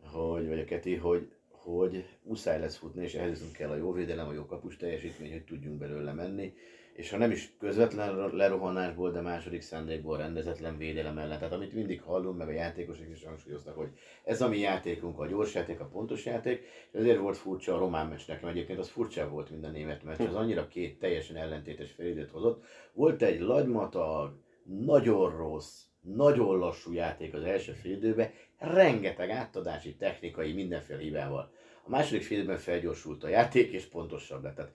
[0.03, 4.29] hogy, vagy a Keti, hogy, hogy muszáj lesz futni, és ehhez kell a jó védelem,
[4.29, 6.55] a jó kapus teljesítmény, hogy tudjunk belőle menni
[7.01, 11.39] és ha nem is közvetlen lerohanásból, de második szándékból rendezetlen védelem ellen.
[11.39, 13.89] Tehát amit mindig hallunk, meg a játékosok is hangsúlyoznak, hogy
[14.25, 16.61] ez a mi játékunk, a gyors játék, a pontos játék,
[16.93, 18.49] és ezért volt furcsa a román meccs nekem.
[18.49, 22.65] Egyébként az furcsa volt, mint a német meccs, az annyira két teljesen ellentétes felidőt hozott.
[22.93, 24.35] Volt egy lagymatag,
[24.79, 31.53] nagyon rossz, nagyon lassú játék az első félidőben, rengeteg átadási, technikai, mindenféle hibával.
[31.83, 34.55] A második félidőben felgyorsult a játék, és pontosabb lett.
[34.55, 34.73] Tehát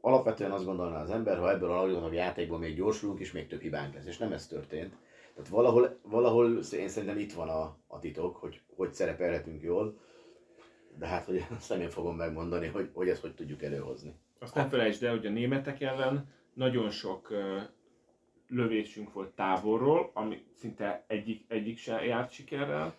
[0.00, 3.60] alapvetően azt gondolná az ember, ha ebből a nagyon játékból még gyorsulunk, és még több
[3.60, 4.96] hibánk lesz, és nem ez történt.
[5.34, 9.98] Tehát valahol, valahol én szerintem itt van a, a titok, hogy hogy szerepelhetünk jól,
[10.98, 14.14] de hát, hogy azt én fogom megmondani, hogy, hogy ezt hogy tudjuk előhozni.
[14.38, 17.32] Azt nem felejtsd el, hogy a németek ellen nagyon sok
[18.48, 22.94] lövésünk volt távolról, ami szinte egyik, egyik se járt sikerrel,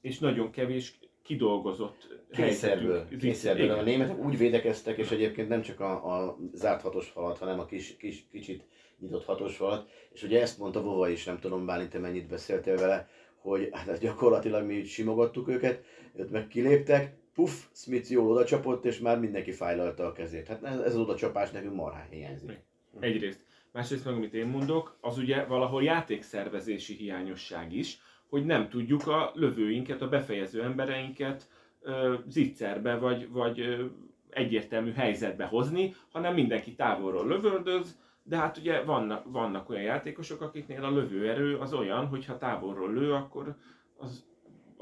[0.00, 3.08] és nagyon kevés kidolgozott kényszerből.
[3.18, 3.70] kényszerből.
[3.70, 7.66] A németek úgy védekeztek, és egyébként nem csak a, a zárt hatos falat, hanem a
[7.66, 8.64] kis, kis, kicsit
[8.98, 9.90] nyitott hatos falat.
[10.12, 13.98] És ugye ezt mondta Vova is, nem tudom, Bálint, te mennyit beszéltél vele, hogy hát
[13.98, 15.84] gyakorlatilag mi simogattuk őket,
[16.16, 20.48] őt meg kiléptek, puff, Smith jól oda csapott, és már mindenki fájlalta a kezét.
[20.48, 22.60] Hát ez, ez az oda csapás nekünk marhán hiányzik.
[23.00, 23.40] Egyrészt.
[23.72, 29.32] Másrészt meg, amit én mondok, az ugye valahol játékszervezési hiányosság is, hogy nem tudjuk a
[29.34, 31.48] lövőinket, a befejező embereinket
[31.80, 33.84] ö, zicserbe vagy, vagy ö,
[34.30, 40.84] egyértelmű helyzetbe hozni, hanem mindenki távolról lövöldöz, de hát ugye vannak, vannak olyan játékosok, akiknél
[40.84, 43.56] a lövőerő az olyan, hogy ha távolról lő, akkor
[43.96, 44.24] az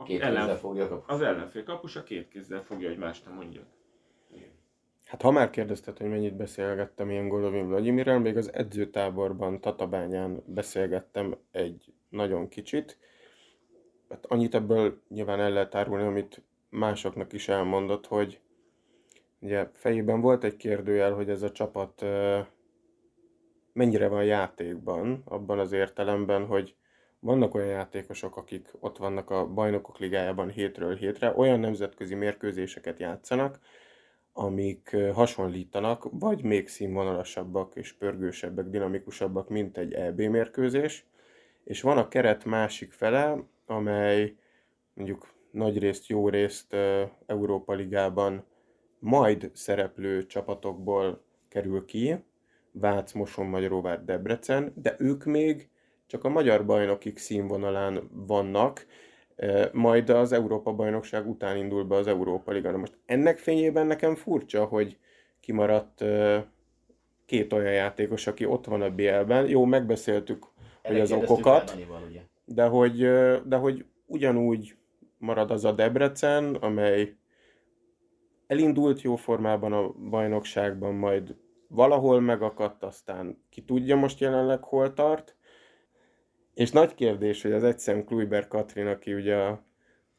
[0.04, 1.08] két ellen, fogja kapus.
[1.08, 3.62] az ellenfél kapusa két kézzel fogja, hogy más nem mondja.
[5.10, 11.36] Hát ha már kérdezted, hogy mennyit beszélgettem ilyen Golovin Vladimirrel, még az edzőtáborban Tatabányán beszélgettem
[11.50, 12.98] egy nagyon kicsit,
[14.08, 18.40] hát annyit ebből nyilván el lehet árulni, amit másoknak is elmondott, hogy
[19.38, 22.04] ugye fejében volt egy kérdőjel, hogy ez a csapat
[23.72, 26.74] mennyire van játékban, abban az értelemben, hogy
[27.20, 33.58] vannak olyan játékosok, akik ott vannak a bajnokok ligájában hétről hétre, olyan nemzetközi mérkőzéseket játszanak,
[34.40, 41.06] amik hasonlítanak, vagy még színvonalasabbak és pörgősebbek, dinamikusabbak, mint egy EB mérkőzés,
[41.64, 44.34] és van a keret másik fele, amely
[44.94, 46.76] mondjuk nagy részt, jó részt
[47.26, 48.44] Európa Ligában
[48.98, 52.24] majd szereplő csapatokból kerül ki,
[52.72, 55.68] Vác, Moson, Magyaróvár, Debrecen, de ők még
[56.06, 58.86] csak a magyar bajnokik színvonalán vannak,
[59.72, 62.70] majd az Európa bajnokság után indul be az Európa Liga.
[62.70, 64.98] Na most ennek fényében nekem furcsa, hogy
[65.40, 66.04] kimaradt
[67.26, 69.48] két olyan játékos, aki ott van a BL-ben.
[69.48, 70.46] Jó, megbeszéltük,
[70.82, 71.76] hogy az okokat.
[72.44, 72.98] De hogy,
[73.44, 74.76] de hogy ugyanúgy
[75.18, 77.16] marad az a Debrecen, amely
[78.46, 81.36] elindult jó formában a bajnokságban, majd
[81.68, 85.36] valahol megakadt, aztán ki tudja most jelenleg hol tart.
[86.54, 89.64] És nagy kérdés, hogy az egyszerűen Kluiber Katrin, aki ugye a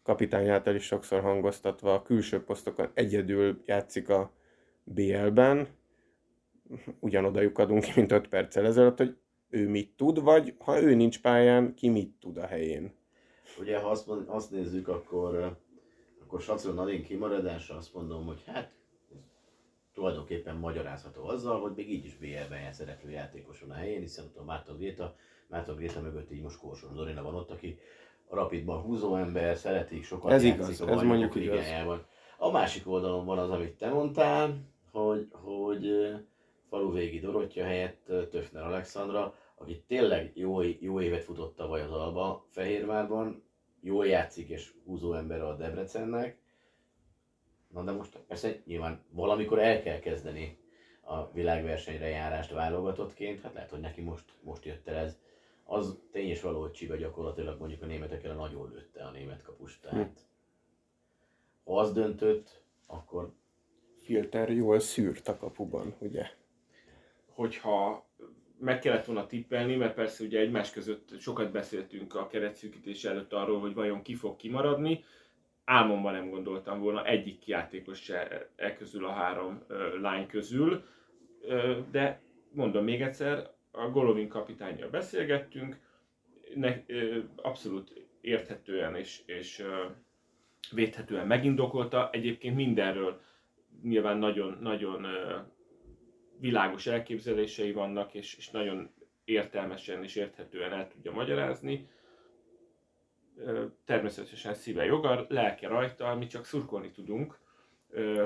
[0.03, 4.31] kapitány által is sokszor hangoztatva a külső posztokon egyedül játszik a
[4.83, 5.67] BL-ben,
[6.99, 9.17] ugyanoda lyukadunk ki, mint 5 perccel ezelőtt, hogy
[9.49, 12.93] ő mit tud, vagy ha ő nincs pályán, ki mit tud a helyén.
[13.59, 15.57] Ugye, ha azt, azt nézzük, akkor,
[16.21, 18.71] akkor Sacron Nadin kimaradása azt mondom, hogy hát
[19.93, 24.43] tulajdonképpen magyarázható azzal, hogy még így is BL-ben szereplő játékoson a helyén, hiszen ott a
[24.43, 25.15] Márton Gréta,
[25.51, 27.79] Márton Gréta mögött így most Korsos Dorina van ott, aki
[28.27, 31.65] a rapidban húzó ember, szeretik, sokat ez játszik igaz, a ez mondjuk igaz.
[32.37, 34.57] A másik oldalon van az, amit te mondtál,
[34.91, 36.15] hogy, hogy
[36.69, 43.43] faluvégi Dorottya helyett Töfner Alexandra, aki tényleg jó, jó évet futott tavaly az Alba Fehérvárban,
[43.81, 46.37] jól játszik és húzó ember a Debrecennek.
[47.67, 50.57] Na de most persze nyilván valamikor el kell kezdeni
[51.01, 55.17] a világversenyre járást válogatottként, hát lehet, hogy neki most, most jött el ez
[55.71, 59.41] az tény és való, hogy Csiga gyakorlatilag mondjuk a németek ellen nagyon lőtte a német
[59.41, 59.81] kapust.
[59.81, 60.25] Tehát
[61.63, 63.33] ha az döntött, akkor
[63.97, 66.25] Filter jól szűrt a kapuban, ugye?
[67.41, 68.05] hogyha
[68.59, 73.59] meg kellett volna tippelni, mert persze ugye egymás között sokat beszéltünk a keretszűkítés előtt arról,
[73.59, 75.03] hogy vajon ki fog kimaradni.
[75.65, 80.83] Álmomban nem gondoltam volna egyik játékos se e közül a három ö, lány közül,
[81.41, 85.79] ö, de mondom még egyszer, a Golovin kapitányjal beszélgettünk,
[86.55, 86.75] ne,
[87.35, 89.63] abszolút érthetően és, és
[90.71, 92.09] védhetően megindokolta.
[92.11, 93.21] Egyébként mindenről
[93.83, 95.37] nyilván nagyon, nagyon ö,
[96.39, 98.89] világos elképzelései vannak, és, és nagyon
[99.23, 101.89] értelmesen és érthetően el tudja magyarázni.
[103.85, 107.39] Természetesen szíve joga, lelke rajta, mi csak szurkolni tudunk,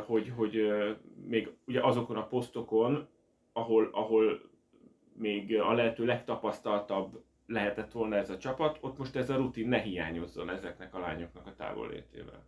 [0.05, 0.73] hogy, hogy
[1.25, 3.07] még ugye azokon a posztokon,
[3.53, 4.49] ahol, ahol
[5.17, 9.81] még a lehető legtapasztaltabb lehetett volna ez a csapat, ott most ez a rutin ne
[9.81, 12.43] hiányozzon ezeknek a lányoknak a távollétével.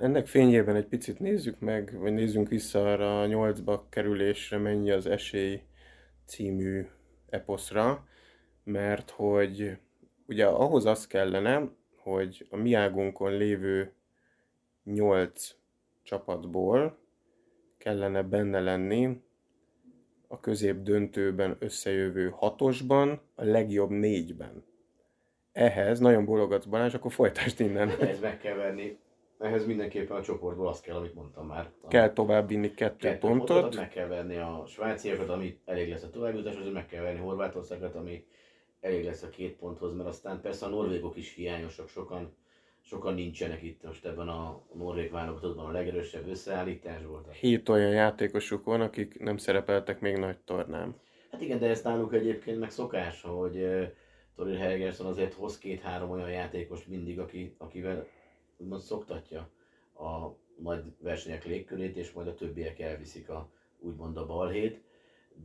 [0.00, 5.06] Ennek fényében egy picit nézzük meg, vagy nézzünk vissza arra a nyolcba kerülésre, mennyi az
[5.06, 5.62] esély
[6.24, 6.86] című
[7.28, 8.06] eposzra,
[8.64, 9.76] mert hogy
[10.26, 13.92] ugye ahhoz az kellene, hogy a mi águnkon lévő
[14.84, 15.54] nyolc
[16.02, 16.98] csapatból
[17.78, 19.22] kellene benne lenni
[20.32, 24.64] a közép döntőben összejövő hatosban, a legjobb négyben.
[25.52, 27.88] Ehhez nagyon bólogatsz Balázs, akkor folytasd innen.
[27.88, 28.98] ehhez meg kell venni.
[29.38, 31.70] Ehhez mindenképpen a csoportból az kell, amit mondtam már.
[31.80, 33.76] A Kell tovább vinni kettő, kettő pontot.
[33.76, 38.26] meg kell venni a svájciakat, ami elég lesz a továbbjutáshoz, meg kell venni Horvátországot, ami
[38.80, 42.36] elég lesz a két ponthoz, mert aztán persze a norvégok is hiányosak, sokan,
[42.84, 47.20] sokan nincsenek itt most ebben a norvég válogatottban a legerősebb összeállításból.
[47.22, 50.94] Tehát- Hét olyan játékosuk van, akik nem szerepeltek még nagy tornán.
[51.30, 53.86] Hát igen, de ez náluk egyébként meg szokás, hogy uh,
[54.36, 58.06] Torir Helgerson azért hoz két-három olyan játékost mindig, aki, akivel
[58.56, 59.48] úgymond szoktatja
[59.94, 64.80] a nagy versenyek légkörét, és majd a többiek elviszik a, úgymond a balhét.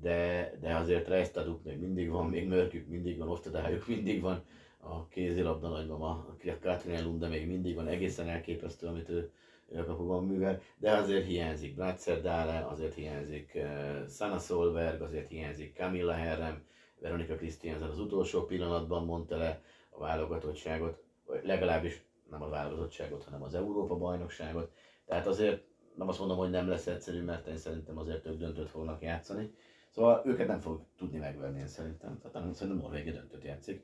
[0.02, 4.43] De, de azért Rejstaduk még mindig van, még Mörkük mindig van, Osztadályuk mindig van,
[4.89, 9.32] a kézilabda nagymama, a Katrin Lunde még mindig van, egészen elképesztő, amit ő,
[9.69, 15.30] ő a kapuban művel, de azért hiányzik Bratzer Dále, azért hiányzik uh, Sana Solberg, azért
[15.30, 16.65] hiányzik Camilla Herrem,
[17.00, 23.43] Veronika Christiansen az utolsó pillanatban mondta le a válogatottságot, vagy legalábbis nem a válogatottságot, hanem
[23.43, 24.71] az Európa bajnokságot.
[25.06, 25.63] Tehát azért
[25.95, 29.54] nem azt mondom, hogy nem lesz egyszerű, mert én szerintem azért ők döntőt fognak játszani.
[29.89, 32.17] Szóval őket nem fog tudni megverni, én szerintem.
[32.17, 33.84] Tehát nem, szerintem Norvégia döntőt játszik,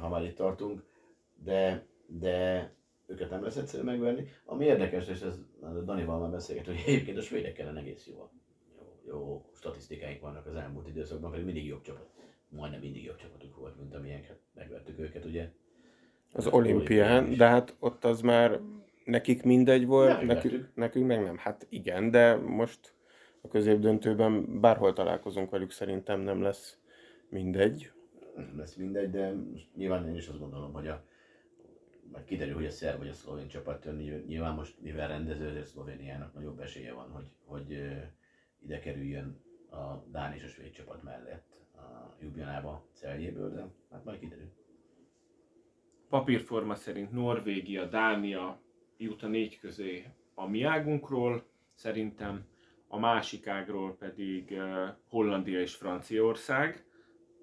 [0.00, 0.84] ha már itt tartunk.
[1.34, 2.70] De, de
[3.06, 4.28] őket nem lesz egyszerű megverni.
[4.44, 5.38] Ami érdekes, és ez
[5.84, 8.30] Danival már beszélget, hogy egyébként a svédek ellen egész jó,
[8.76, 12.10] jó, jó statisztikáink vannak az elmúlt időszakban, pedig mindig jobb csapat.
[12.48, 15.50] Majdnem mindig jobb csapatuk volt, mint amilyenket megvertük őket, ugye?
[16.32, 18.60] Az Az olimpián, de hát ott az már
[19.04, 21.36] nekik mindegy volt, Nem nekünk, nekünk meg nem.
[21.36, 22.94] Hát igen, de most
[23.40, 26.78] a középdöntőben bárhol találkozunk velük, szerintem nem lesz
[27.28, 27.90] mindegy.
[28.36, 31.04] Nem lesz mindegy, de most nyilván én is azt gondolom, hogy a
[32.12, 35.48] majd kiderül, hogy a szerb vagy a szlovén csapat jön, Nyilv- nyilván most mivel rendező,
[35.48, 37.70] ezért Szlovéniának nagyobb esélye van, hogy, hogy
[38.62, 44.18] ide kerüljön a Dán és a svéd csapat mellett a Ljubljanába Celjéből, de hát majd
[44.18, 44.52] kiderül.
[46.08, 48.60] papírforma szerint Norvégia, Dánia
[48.96, 51.44] jut a négy közé a mi águnkról,
[51.74, 52.46] szerintem
[52.88, 54.60] a másik ágról pedig
[55.08, 56.84] Hollandia és Franciaország.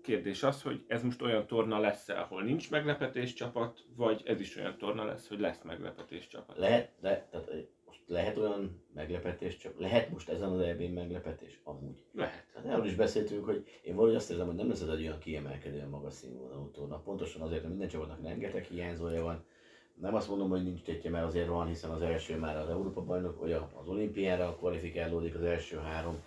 [0.03, 4.57] Kérdés az, hogy ez most olyan torna lesz-e, ahol nincs meglepetés csapat, vagy ez is
[4.57, 6.57] olyan torna lesz, hogy lesz meglepetés csapat.
[6.57, 7.51] Lehet, le, tehát
[7.85, 11.59] most lehet olyan meglepetés, csak lehet most ezen az eb meglepetés?
[11.63, 11.95] Amúgy.
[12.13, 12.45] Lehet.
[12.55, 15.19] Hát erről is beszéltünk, hogy én valahogy azt érzem, hogy nem lesz ez egy olyan
[15.19, 16.99] kiemelkedően magas színvonalú torna.
[16.99, 19.45] Pontosan azért, mert minden csapatnak rengeteg hiányzója van.
[19.93, 23.01] Nem azt mondom, hogy nincs tétje, mert azért van, hiszen az első már az Európa
[23.01, 26.23] bajnok, vagy az olimpiára kvalifikálódik az első három.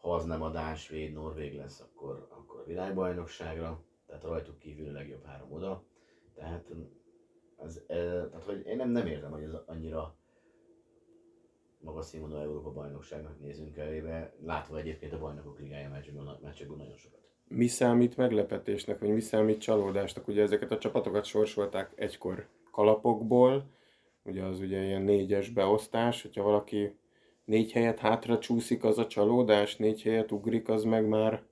[0.00, 3.82] Ha az nem a Dán, Svéd, Norvég lesz, akkor, akkor világbajnokságra.
[4.06, 5.84] Tehát rajtuk kívül a legjobb három oda.
[6.34, 6.70] Tehát,
[7.56, 7.96] ez, ez,
[8.30, 10.14] tehát hogy én nem, nem érzem, hogy ez annyira
[11.80, 15.88] magas színvonalú Európa bajnokságnak nézünk elébe, látva egyébként a bajnokok ligája
[16.42, 17.18] meccsekből nagyon sokat.
[17.48, 20.28] Mi számít meglepetésnek, vagy mi számít csalódásnak?
[20.28, 23.64] Ugye ezeket a csapatokat sorsolták egykor kalapokból,
[24.22, 26.98] ugye az ugye ilyen négyes beosztás, hogyha valaki
[27.50, 31.42] négy helyet hátra csúszik, az a csalódás, négy helyet ugrik, az meg már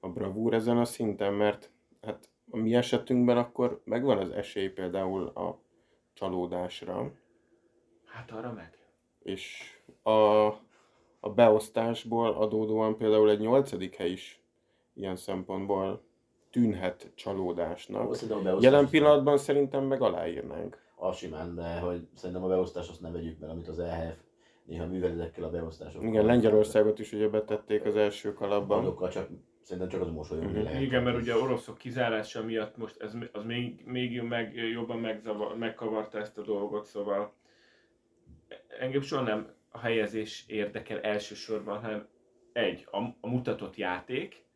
[0.00, 5.26] a bravúr ezen a szinten, mert hát a mi esetünkben akkor megvan az esély például
[5.26, 5.58] a
[6.12, 7.12] csalódásra,
[8.04, 8.78] Hát arra meg.
[9.22, 10.10] és a,
[11.20, 14.42] a beosztásból adódóan például egy nyolcadik hely is
[14.94, 16.02] ilyen szempontból
[16.50, 18.14] tűnhet csalódásnak.
[18.14, 20.86] Szerintem a Jelen pillanatban szerintem meg aláírnánk.
[20.96, 24.26] Az simán, de hogy szerintem a beosztás azt ne vegyük be, amit az EHF
[24.68, 26.08] néha művel ezekkel a beosztásokkal.
[26.08, 28.78] Igen, Lengyelországot is ugye betették az első kalapban.
[28.78, 29.28] Azokkal csak,
[29.62, 30.62] szerintem csak az mosolyogni Mhm.
[30.62, 30.80] lehet.
[30.80, 36.18] Igen, mert ugye oroszok kizárása miatt most ez, az még, még meg, jobban megzavar, megkavarta
[36.18, 37.32] ezt a dolgot, szóval
[38.80, 42.06] engem soha nem a helyezés érdekel elsősorban, hanem
[42.52, 44.46] egy, a, a mutatott játék,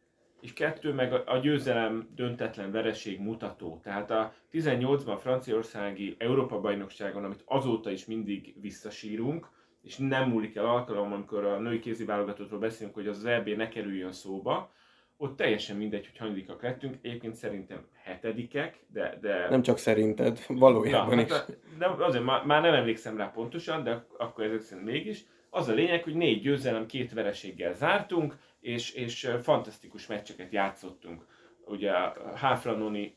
[0.40, 3.80] és kettő, meg a, a győzelem döntetlen vereség mutató.
[3.82, 9.48] Tehát a 18-ban Franciaországi Európa-bajnokságon, amit azóta is mindig visszasírunk,
[9.82, 13.68] és nem múlik el alkalom, amikor a női kézi válogatottról beszélünk, hogy az, EB ne
[13.68, 14.72] kerüljön szóba,
[15.16, 19.18] ott teljesen mindegy, hogy hanyadikak lettünk, egyébként szerintem hetedikek, de...
[19.20, 21.30] de Nem csak szerinted, valójában Na, is.
[21.30, 25.24] hát, de azért már, már nem emlékszem rá pontosan, de akkor ezek szerint mégis.
[25.50, 31.26] Az a lényeg, hogy négy győzelem, két vereséggel zártunk, és, és fantasztikus meccseket játszottunk.
[31.64, 33.16] Ugye a Háfranoni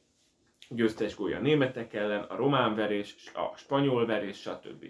[0.70, 4.86] győztes gólya a németek ellen, a román verés, a spanyol verés, stb.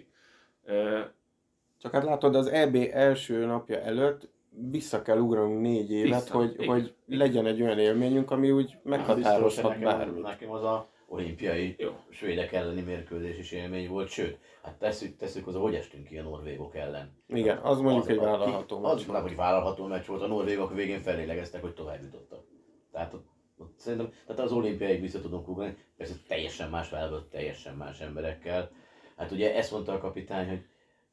[1.78, 4.28] Csak hát látod, az EB első napja előtt
[4.70, 6.66] vissza kell ugranunk négy évet, Vissza, hogy, igen.
[6.66, 10.22] hogy legyen egy olyan élményünk, ami úgy meghatározhat nekem, bármit.
[10.22, 11.90] Nekem az a olimpiai Jó.
[12.10, 16.22] svédek elleni mérkőzés is élmény volt, sőt, hát tesszük, tesszük hozzá, hogy estünk ki a
[16.22, 17.22] norvégok ellen.
[17.28, 20.74] Igen, az mondjuk egy a- vállalható Az meccs már, hogy vállalható meccs volt, a norvégok
[20.74, 22.44] végén felélegeztek, hogy tovább jutottak.
[22.92, 23.26] Tehát ott,
[23.58, 28.70] ott szerintem, tehát az olimpiáig vissza tudunk ugrani, persze teljesen más válogatott, teljesen más emberekkel.
[29.16, 30.64] Hát ugye ezt mondta a kapitány, hogy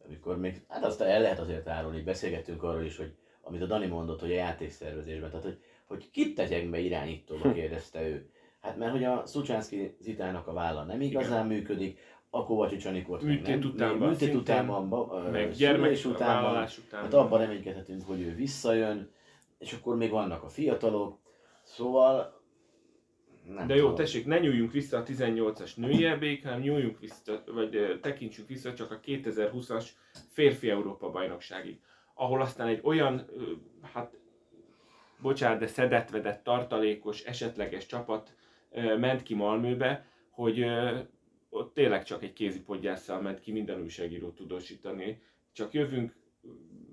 [0.06, 3.86] amikor még, hát azt el lehet azért árulni, beszélgettünk arról is, hogy amit a Dani
[3.86, 8.30] mondott, hogy a játékszervezésben, tehát hogy, hogy kit tegyek be irányítóba, kérdezte ő.
[8.62, 12.00] Hát mert hogy a Szucsánszki Zitának a válla nem igazán működik,
[12.30, 14.88] a Kovácsics Anikot Műtét utánban műtét utánban,
[15.32, 17.02] meg szülés utánban, után.
[17.02, 19.12] Hát abban reménykedhetünk, hogy ő visszajön,
[19.58, 21.20] és akkor még vannak a fiatalok,
[21.64, 22.42] szóval...
[23.48, 23.96] Nem De jó, tudom.
[23.96, 29.00] tessék, ne nyúljunk vissza a 18-as női hanem nyúljunk vissza, vagy tekintsünk vissza csak a
[29.00, 29.88] 2020-as
[30.30, 31.80] férfi Európa bajnokságig,
[32.14, 33.30] ahol aztán egy olyan,
[33.94, 34.18] hát
[35.22, 38.36] bocsánat, de szedetvedett, tartalékos, esetleges csapat
[38.98, 40.66] ment ki Malmöbe, hogy
[41.50, 45.22] ott tényleg csak egy kézipodgyásszal ment ki, minden újságírót tudósítani.
[45.52, 46.16] Csak jövünk,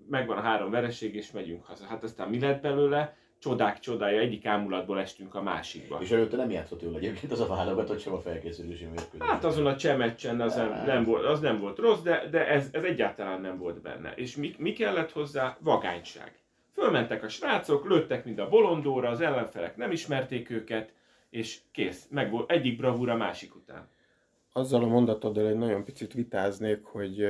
[0.09, 1.87] megvan a három vereség, és megyünk haza.
[1.87, 3.17] Hát aztán mi lett belőle?
[3.41, 5.99] Csodák csodája, egyik ámulatból estünk a másikba.
[6.01, 9.29] És előtte nem játszott jól egyébként az a válogatott sem a felkészülési mérkőzés.
[9.29, 12.69] Hát azon a csemeccsen az nem, nem volt, az nem volt rossz, de, de ez,
[12.73, 14.13] ez egyáltalán nem volt benne.
[14.17, 15.57] És mi, mi kellett hozzá?
[15.61, 16.39] Vagányság.
[16.73, 20.93] Fölmentek a srácok, lőttek mind a bolondóra, az ellenfelek nem ismerték őket,
[21.31, 22.07] és kész.
[22.11, 23.89] Meg volt egyik bravúra másik után.
[24.53, 27.27] Azzal a mondatoddal egy nagyon picit vitáznék, hogy,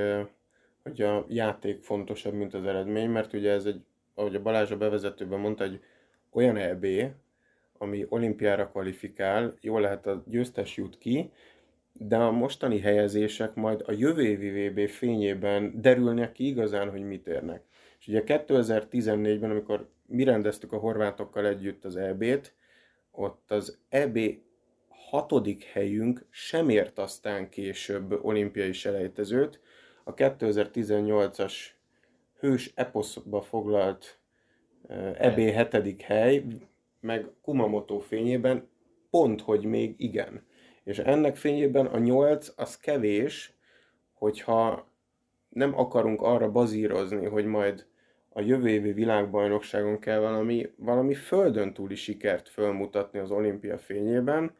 [0.82, 3.84] hogy a játék fontosabb, mint az eredmény, mert ugye ez egy,
[4.14, 5.80] ahogy a Balázs a bevezetőben mondta, egy
[6.32, 6.86] olyan EB,
[7.78, 11.30] ami olimpiára kvalifikál, jól lehet a győztes jut ki,
[11.92, 17.26] de a mostani helyezések majd a jövő évi VB fényében derülnek ki igazán, hogy mit
[17.26, 17.62] érnek.
[17.98, 22.54] És ugye 2014-ben, amikor mi rendeztük a horvátokkal együtt az EB-t,
[23.10, 24.18] ott az EB
[24.88, 29.60] hatodik helyünk sem ért aztán később olimpiai selejtezőt.
[30.04, 31.54] A 2018-as
[32.38, 34.19] hős eposzba foglalt
[35.18, 36.44] EB hetedik hely,
[37.00, 38.68] meg Kumamoto fényében
[39.10, 40.46] pont, hogy még igen.
[40.84, 43.52] És ennek fényében a 8 az kevés,
[44.14, 44.88] hogyha
[45.48, 47.86] nem akarunk arra bazírozni, hogy majd
[48.28, 54.54] a jövő évi világbajnokságon kell valami, valami földön túli sikert fölmutatni az olimpia fényében,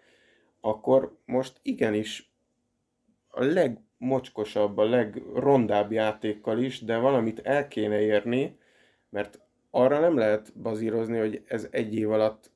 [0.61, 2.33] akkor most igenis
[3.29, 8.59] a legmocskosabb, a legrondább játékkal is, de valamit el kéne érni,
[9.09, 9.41] mert
[9.71, 12.51] arra nem lehet bazírozni, hogy ez egy év alatt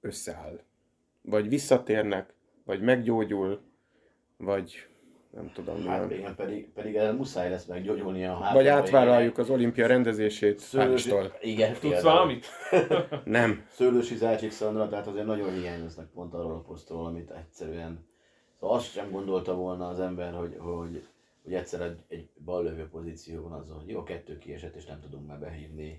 [0.00, 0.60] összeáll.
[1.22, 2.34] Vagy visszatérnek,
[2.64, 3.60] vagy meggyógyul,
[4.36, 4.90] vagy
[5.30, 9.50] nem tudom Hát igen, pedig, pedig el muszáj lesz meggyógyulni a Vagy hátrányba átvállaljuk az
[9.50, 11.10] olimpia rendezését Szőlősi...
[11.10, 11.38] Pálistól.
[11.40, 12.46] Igen, Tudsz valamit?
[13.24, 13.64] Nem.
[13.70, 18.08] Szőlősi Zácsik Szandra, tehát azért nagyon hiányoznak pont arról a posztról, amit egyszerűen...
[18.60, 21.06] Szóval azt sem gondolta volna az ember, hogy, hogy,
[21.42, 25.38] hogy egyszer egy, egy ballövő pozícióban az, hogy jó, kettő kiesett, és nem tudunk már
[25.38, 25.98] behívni.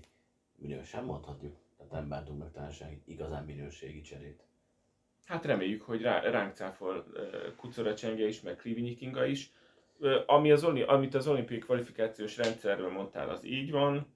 [0.56, 1.56] Minős sem mondhatjuk.
[1.76, 4.42] Tehát nem bántunk meg talán igazán minőségi cserét.
[5.24, 7.06] Hát reméljük, hogy rá, ránk cáfol
[7.56, 9.52] Kucora Csenge is, meg Krivinyi Kinga is.
[10.26, 14.06] Ami az, amit az olimpiai kvalifikációs rendszerről mondtál, az így van.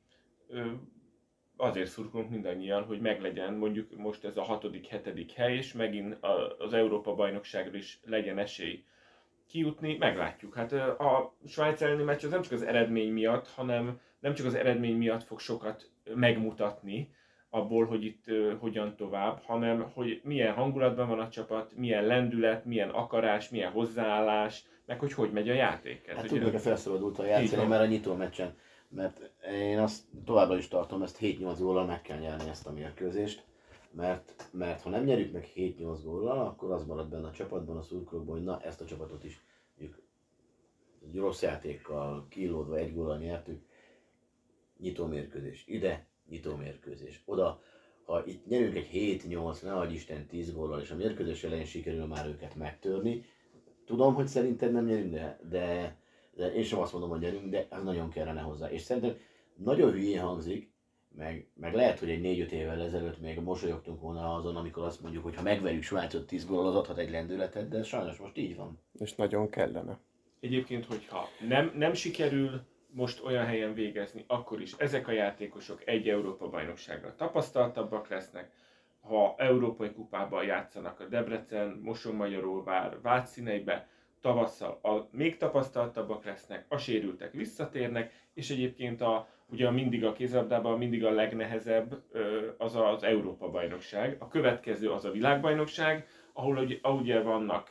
[1.56, 6.16] Azért szurkolunk mindannyian, hogy meglegyen mondjuk most ez a hatodik, hetedik hely, és megint
[6.58, 8.84] az Európa bajnokságra is legyen esély
[9.48, 10.54] kijutni, meglátjuk.
[10.54, 14.54] Hát a Svájc elleni meccs az nem csak az eredmény miatt, hanem nem csak az
[14.54, 17.14] eredmény miatt fog sokat megmutatni,
[17.50, 18.24] abból, hogy itt
[18.58, 24.64] hogyan tovább, hanem hogy milyen hangulatban van a csapat, milyen lendület, milyen akarás, milyen hozzáállás,
[24.86, 26.06] meg hogy hogy megy a játék.
[26.06, 28.54] Hát tudjuk, hogy felszabadult a játszani, mert a nyitó meccsen.
[28.88, 33.44] Mert én azt továbbra is tartom, ezt 7-8 góllal meg kell nyerni ezt a mérkőzést.
[33.90, 37.82] Mert, mert ha nem nyerjük meg 7-8 góllal, akkor az marad benne a csapatban, a
[37.82, 39.44] szurkolókban, hogy na ezt a csapatot is
[39.78, 40.02] mondjuk
[41.06, 43.62] egy rossz játékkal, kilódva egy góllal nyertük.
[44.78, 45.64] Nyitó mérkőzés.
[45.66, 47.22] Ide, nyitó mérkőzés.
[47.24, 47.62] Oda,
[48.04, 48.88] ha itt nyerünk egy
[49.28, 53.24] 7-8, ne adj Isten 10 góllal, és a mérkőzés elején sikerül már őket megtörni,
[53.84, 55.96] tudom, hogy szerinted nem nyerünk, de, de,
[56.34, 58.70] de én sem azt mondom, hogy nyerünk, de az nagyon kellene hozzá.
[58.70, 59.16] És szerintem
[59.54, 60.70] nagyon hülyén hangzik,
[61.16, 65.22] meg, meg lehet, hogy egy 4-5 évvel ezelőtt még mosolyogtunk volna azon, amikor azt mondjuk,
[65.22, 68.78] hogy ha megverjük Svájcot 10 gól, az adhat egy lendületet, de sajnos most így van.
[68.98, 69.98] És nagyon kellene.
[70.40, 72.60] Egyébként, hogyha nem, nem sikerül
[72.90, 78.50] most olyan helyen végezni, akkor is ezek a játékosok egy Európa bajnokságra tapasztaltabbak lesznek,
[79.00, 83.88] ha Európai Kupában játszanak a Debrecen, Moson-Magyaróvár, Vác színeibe,
[84.20, 90.78] tavasszal a, még tapasztaltabbak lesznek, a sérültek visszatérnek, és egyébként a, ugye mindig a kézlabdában
[90.78, 92.02] mindig a legnehezebb
[92.58, 94.16] az az Európa-bajnokság.
[94.18, 97.68] A következő az a világbajnokság, ahol ugye, ugye vannak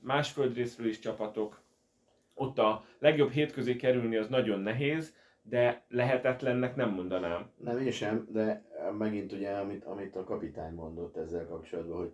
[0.00, 1.60] más földrészről is csapatok,
[2.34, 7.50] ott a legjobb hét közé kerülni az nagyon nehéz, de lehetetlennek nem mondanám.
[7.56, 8.64] Nem, én sem, de
[8.98, 12.12] megint ugye, amit, amit a kapitány mondott ezzel kapcsolatban, hogy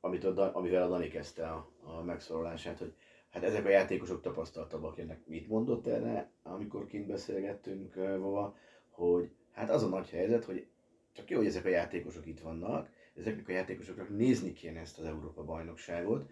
[0.00, 2.92] amit a, amivel a Dani kezdte a, a megszólalását, hogy
[3.32, 5.26] hát ezek a játékosok tapasztaltabbak ennek.
[5.26, 8.56] Mit mondott erre, amikor kint beszélgettünk Vova,
[8.90, 10.66] hogy hát az a nagy helyzet, hogy
[11.12, 15.04] csak jó, hogy ezek a játékosok itt vannak, ezeknek a játékosoknak nézni kéne ezt az
[15.04, 16.30] Európa bajnokságot,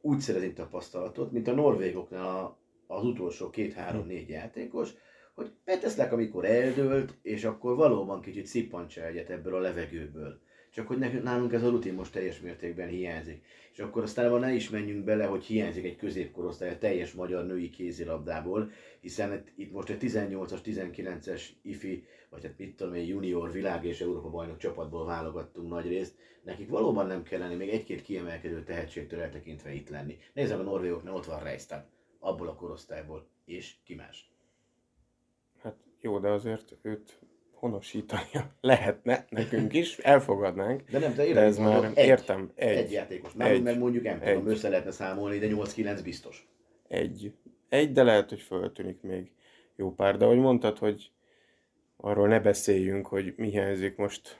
[0.00, 4.94] úgy szerezni tapasztalatot, mint a norvégoknál az utolsó két-három-négy játékos,
[5.34, 10.40] hogy beteszlek, amikor eldőlt, és akkor valóban kicsit szippantsa egyet ebből a levegőből.
[10.70, 13.44] Csak hogy nekünk, nálunk ez a rutin most teljes mértékben hiányzik.
[13.72, 17.70] És akkor aztán ne is menjünk bele, hogy hiányzik egy középkorosztály a teljes magyar női
[17.70, 23.84] kézilabdából, hiszen itt most egy 18-as, 19-es ifi, vagy hát mit tudom én, junior, világ
[23.84, 26.14] és Európa bajnok csapatból válogattunk nagy részt.
[26.42, 30.18] Nekik valóban nem kellene még egy-két kiemelkedő tehetségtől eltekintve itt lenni.
[30.32, 31.84] Nézzem a norvégoknál ott van Reistad,
[32.18, 34.30] abból a korosztályból, és ki más.
[35.62, 37.18] Hát jó, de azért őt
[37.60, 40.82] honosítania lehetne nekünk is, elfogadnánk.
[40.90, 42.50] De nem, de, de ez már egy, értem.
[42.54, 43.32] Egy, egy játékos.
[43.32, 46.48] Már egy, meg mondjuk nem tudom, össze lehetne számolni, de 8-9 biztos.
[46.88, 47.32] Egy.
[47.68, 49.30] Egy, de lehet, hogy föltűnik még
[49.76, 50.16] jó pár.
[50.16, 51.10] De ahogy mondtad, hogy
[51.96, 54.38] arról ne beszéljünk, hogy mi hiányzik most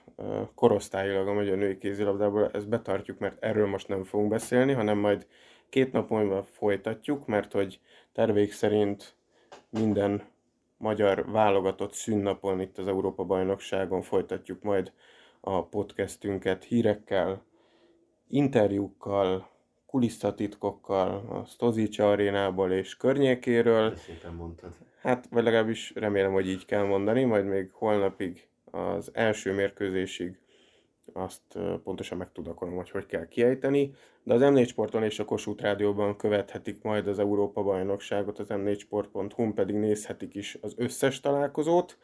[0.55, 5.27] korosztályilag a magyar női kézilabdából, ezt betartjuk, mert erről most nem fogunk beszélni, hanem majd
[5.69, 7.81] két nap múlva folytatjuk, mert hogy
[8.13, 9.15] tervék szerint
[9.71, 10.23] minden
[10.81, 14.93] magyar válogatott szünnapon itt az Európa-bajnokságon folytatjuk majd
[15.41, 17.43] a podcastünket hírekkel,
[18.29, 19.49] interjúkkal,
[19.87, 23.97] kulisszatitkokkal, a Stozic arénából és környékéről.
[23.97, 24.71] Szépen mondtad.
[25.03, 30.39] Hát, vagy legalábbis remélem, hogy így kell mondani, majd még holnapig az első mérkőzésig
[31.13, 33.93] azt pontosan megtudakolom, hogy hogy kell kiejteni,
[34.23, 39.53] de az M4 Sporton és a Kossuth Rádióban követhetik majd az Európa bajnokságot, az m4sport.hu
[39.53, 41.99] pedig nézhetik is az összes találkozót,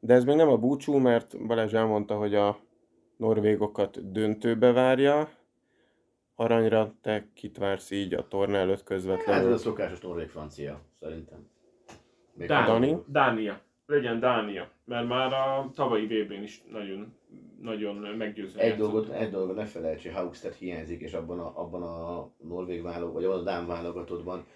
[0.00, 2.58] de ez még nem a búcsú, mert Balázs elmondta, hogy a
[3.16, 5.28] norvégokat döntőbe várja,
[6.34, 9.42] aranyra te kit vársz így a torna előtt közvetlenül?
[9.42, 11.48] Hát ez a szokásos norvég-francia, szerintem.
[12.46, 12.96] Dani?
[13.06, 13.60] Dánia
[13.90, 17.14] legyen Dánia, mert már a tavalyi vb n is nagyon,
[17.60, 18.58] nagyon meggyőző.
[18.58, 22.82] Egy dolgot, egy dolgot ne felejts, hogy Haugstedt hiányzik, és abban a, abban a norvég
[22.82, 24.46] válogat, vagy abban a Dán válogatottban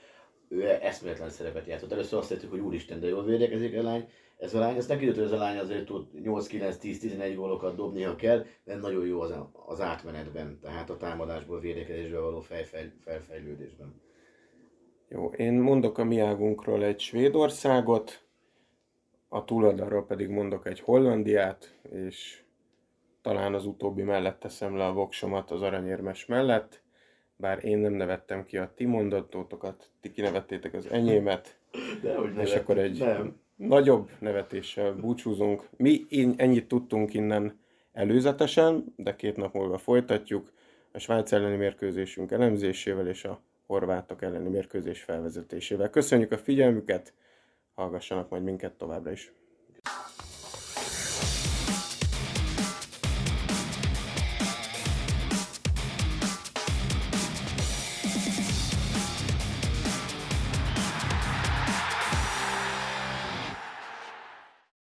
[0.49, 1.93] ő eszméletlen szerepet játszott.
[1.93, 4.09] Először azt hittük, hogy úristen, de jól védekezik a lány.
[4.39, 8.17] Ez a lány, ezt neki hogy ez a lány azért tud 8-9-10-11 gólokat dobni, ha
[8.17, 9.35] kell, de nagyon jó az,
[9.67, 14.03] az átmenetben, tehát a támadásból, védekezésbe való fejfej, felfejlődésben.
[15.09, 18.23] Jó, én mondok a mi águnkról egy Svédországot,
[19.29, 22.44] a túloldalról pedig mondok egy Hollandiát, és
[23.25, 26.83] talán az utóbbi mellett teszem le a voksomat az aranyérmes mellett,
[27.37, 31.59] bár én nem nevettem ki a ti mondatótokat, ti kinevettétek az enyémet,
[32.03, 33.41] De, és akkor egy nem.
[33.57, 35.69] nagyobb nevetéssel búcsúzunk.
[35.77, 36.05] Mi
[36.37, 37.61] ennyit tudtunk innen
[37.93, 40.53] előzetesen, de két nap múlva folytatjuk
[40.93, 45.91] a Svájc elleni mérkőzésünk elemzésével és a horvátok elleni mérkőzés felvezetésével.
[45.91, 47.15] Köszönjük a figyelmüket!
[47.75, 49.33] hallgassanak majd minket továbbra is.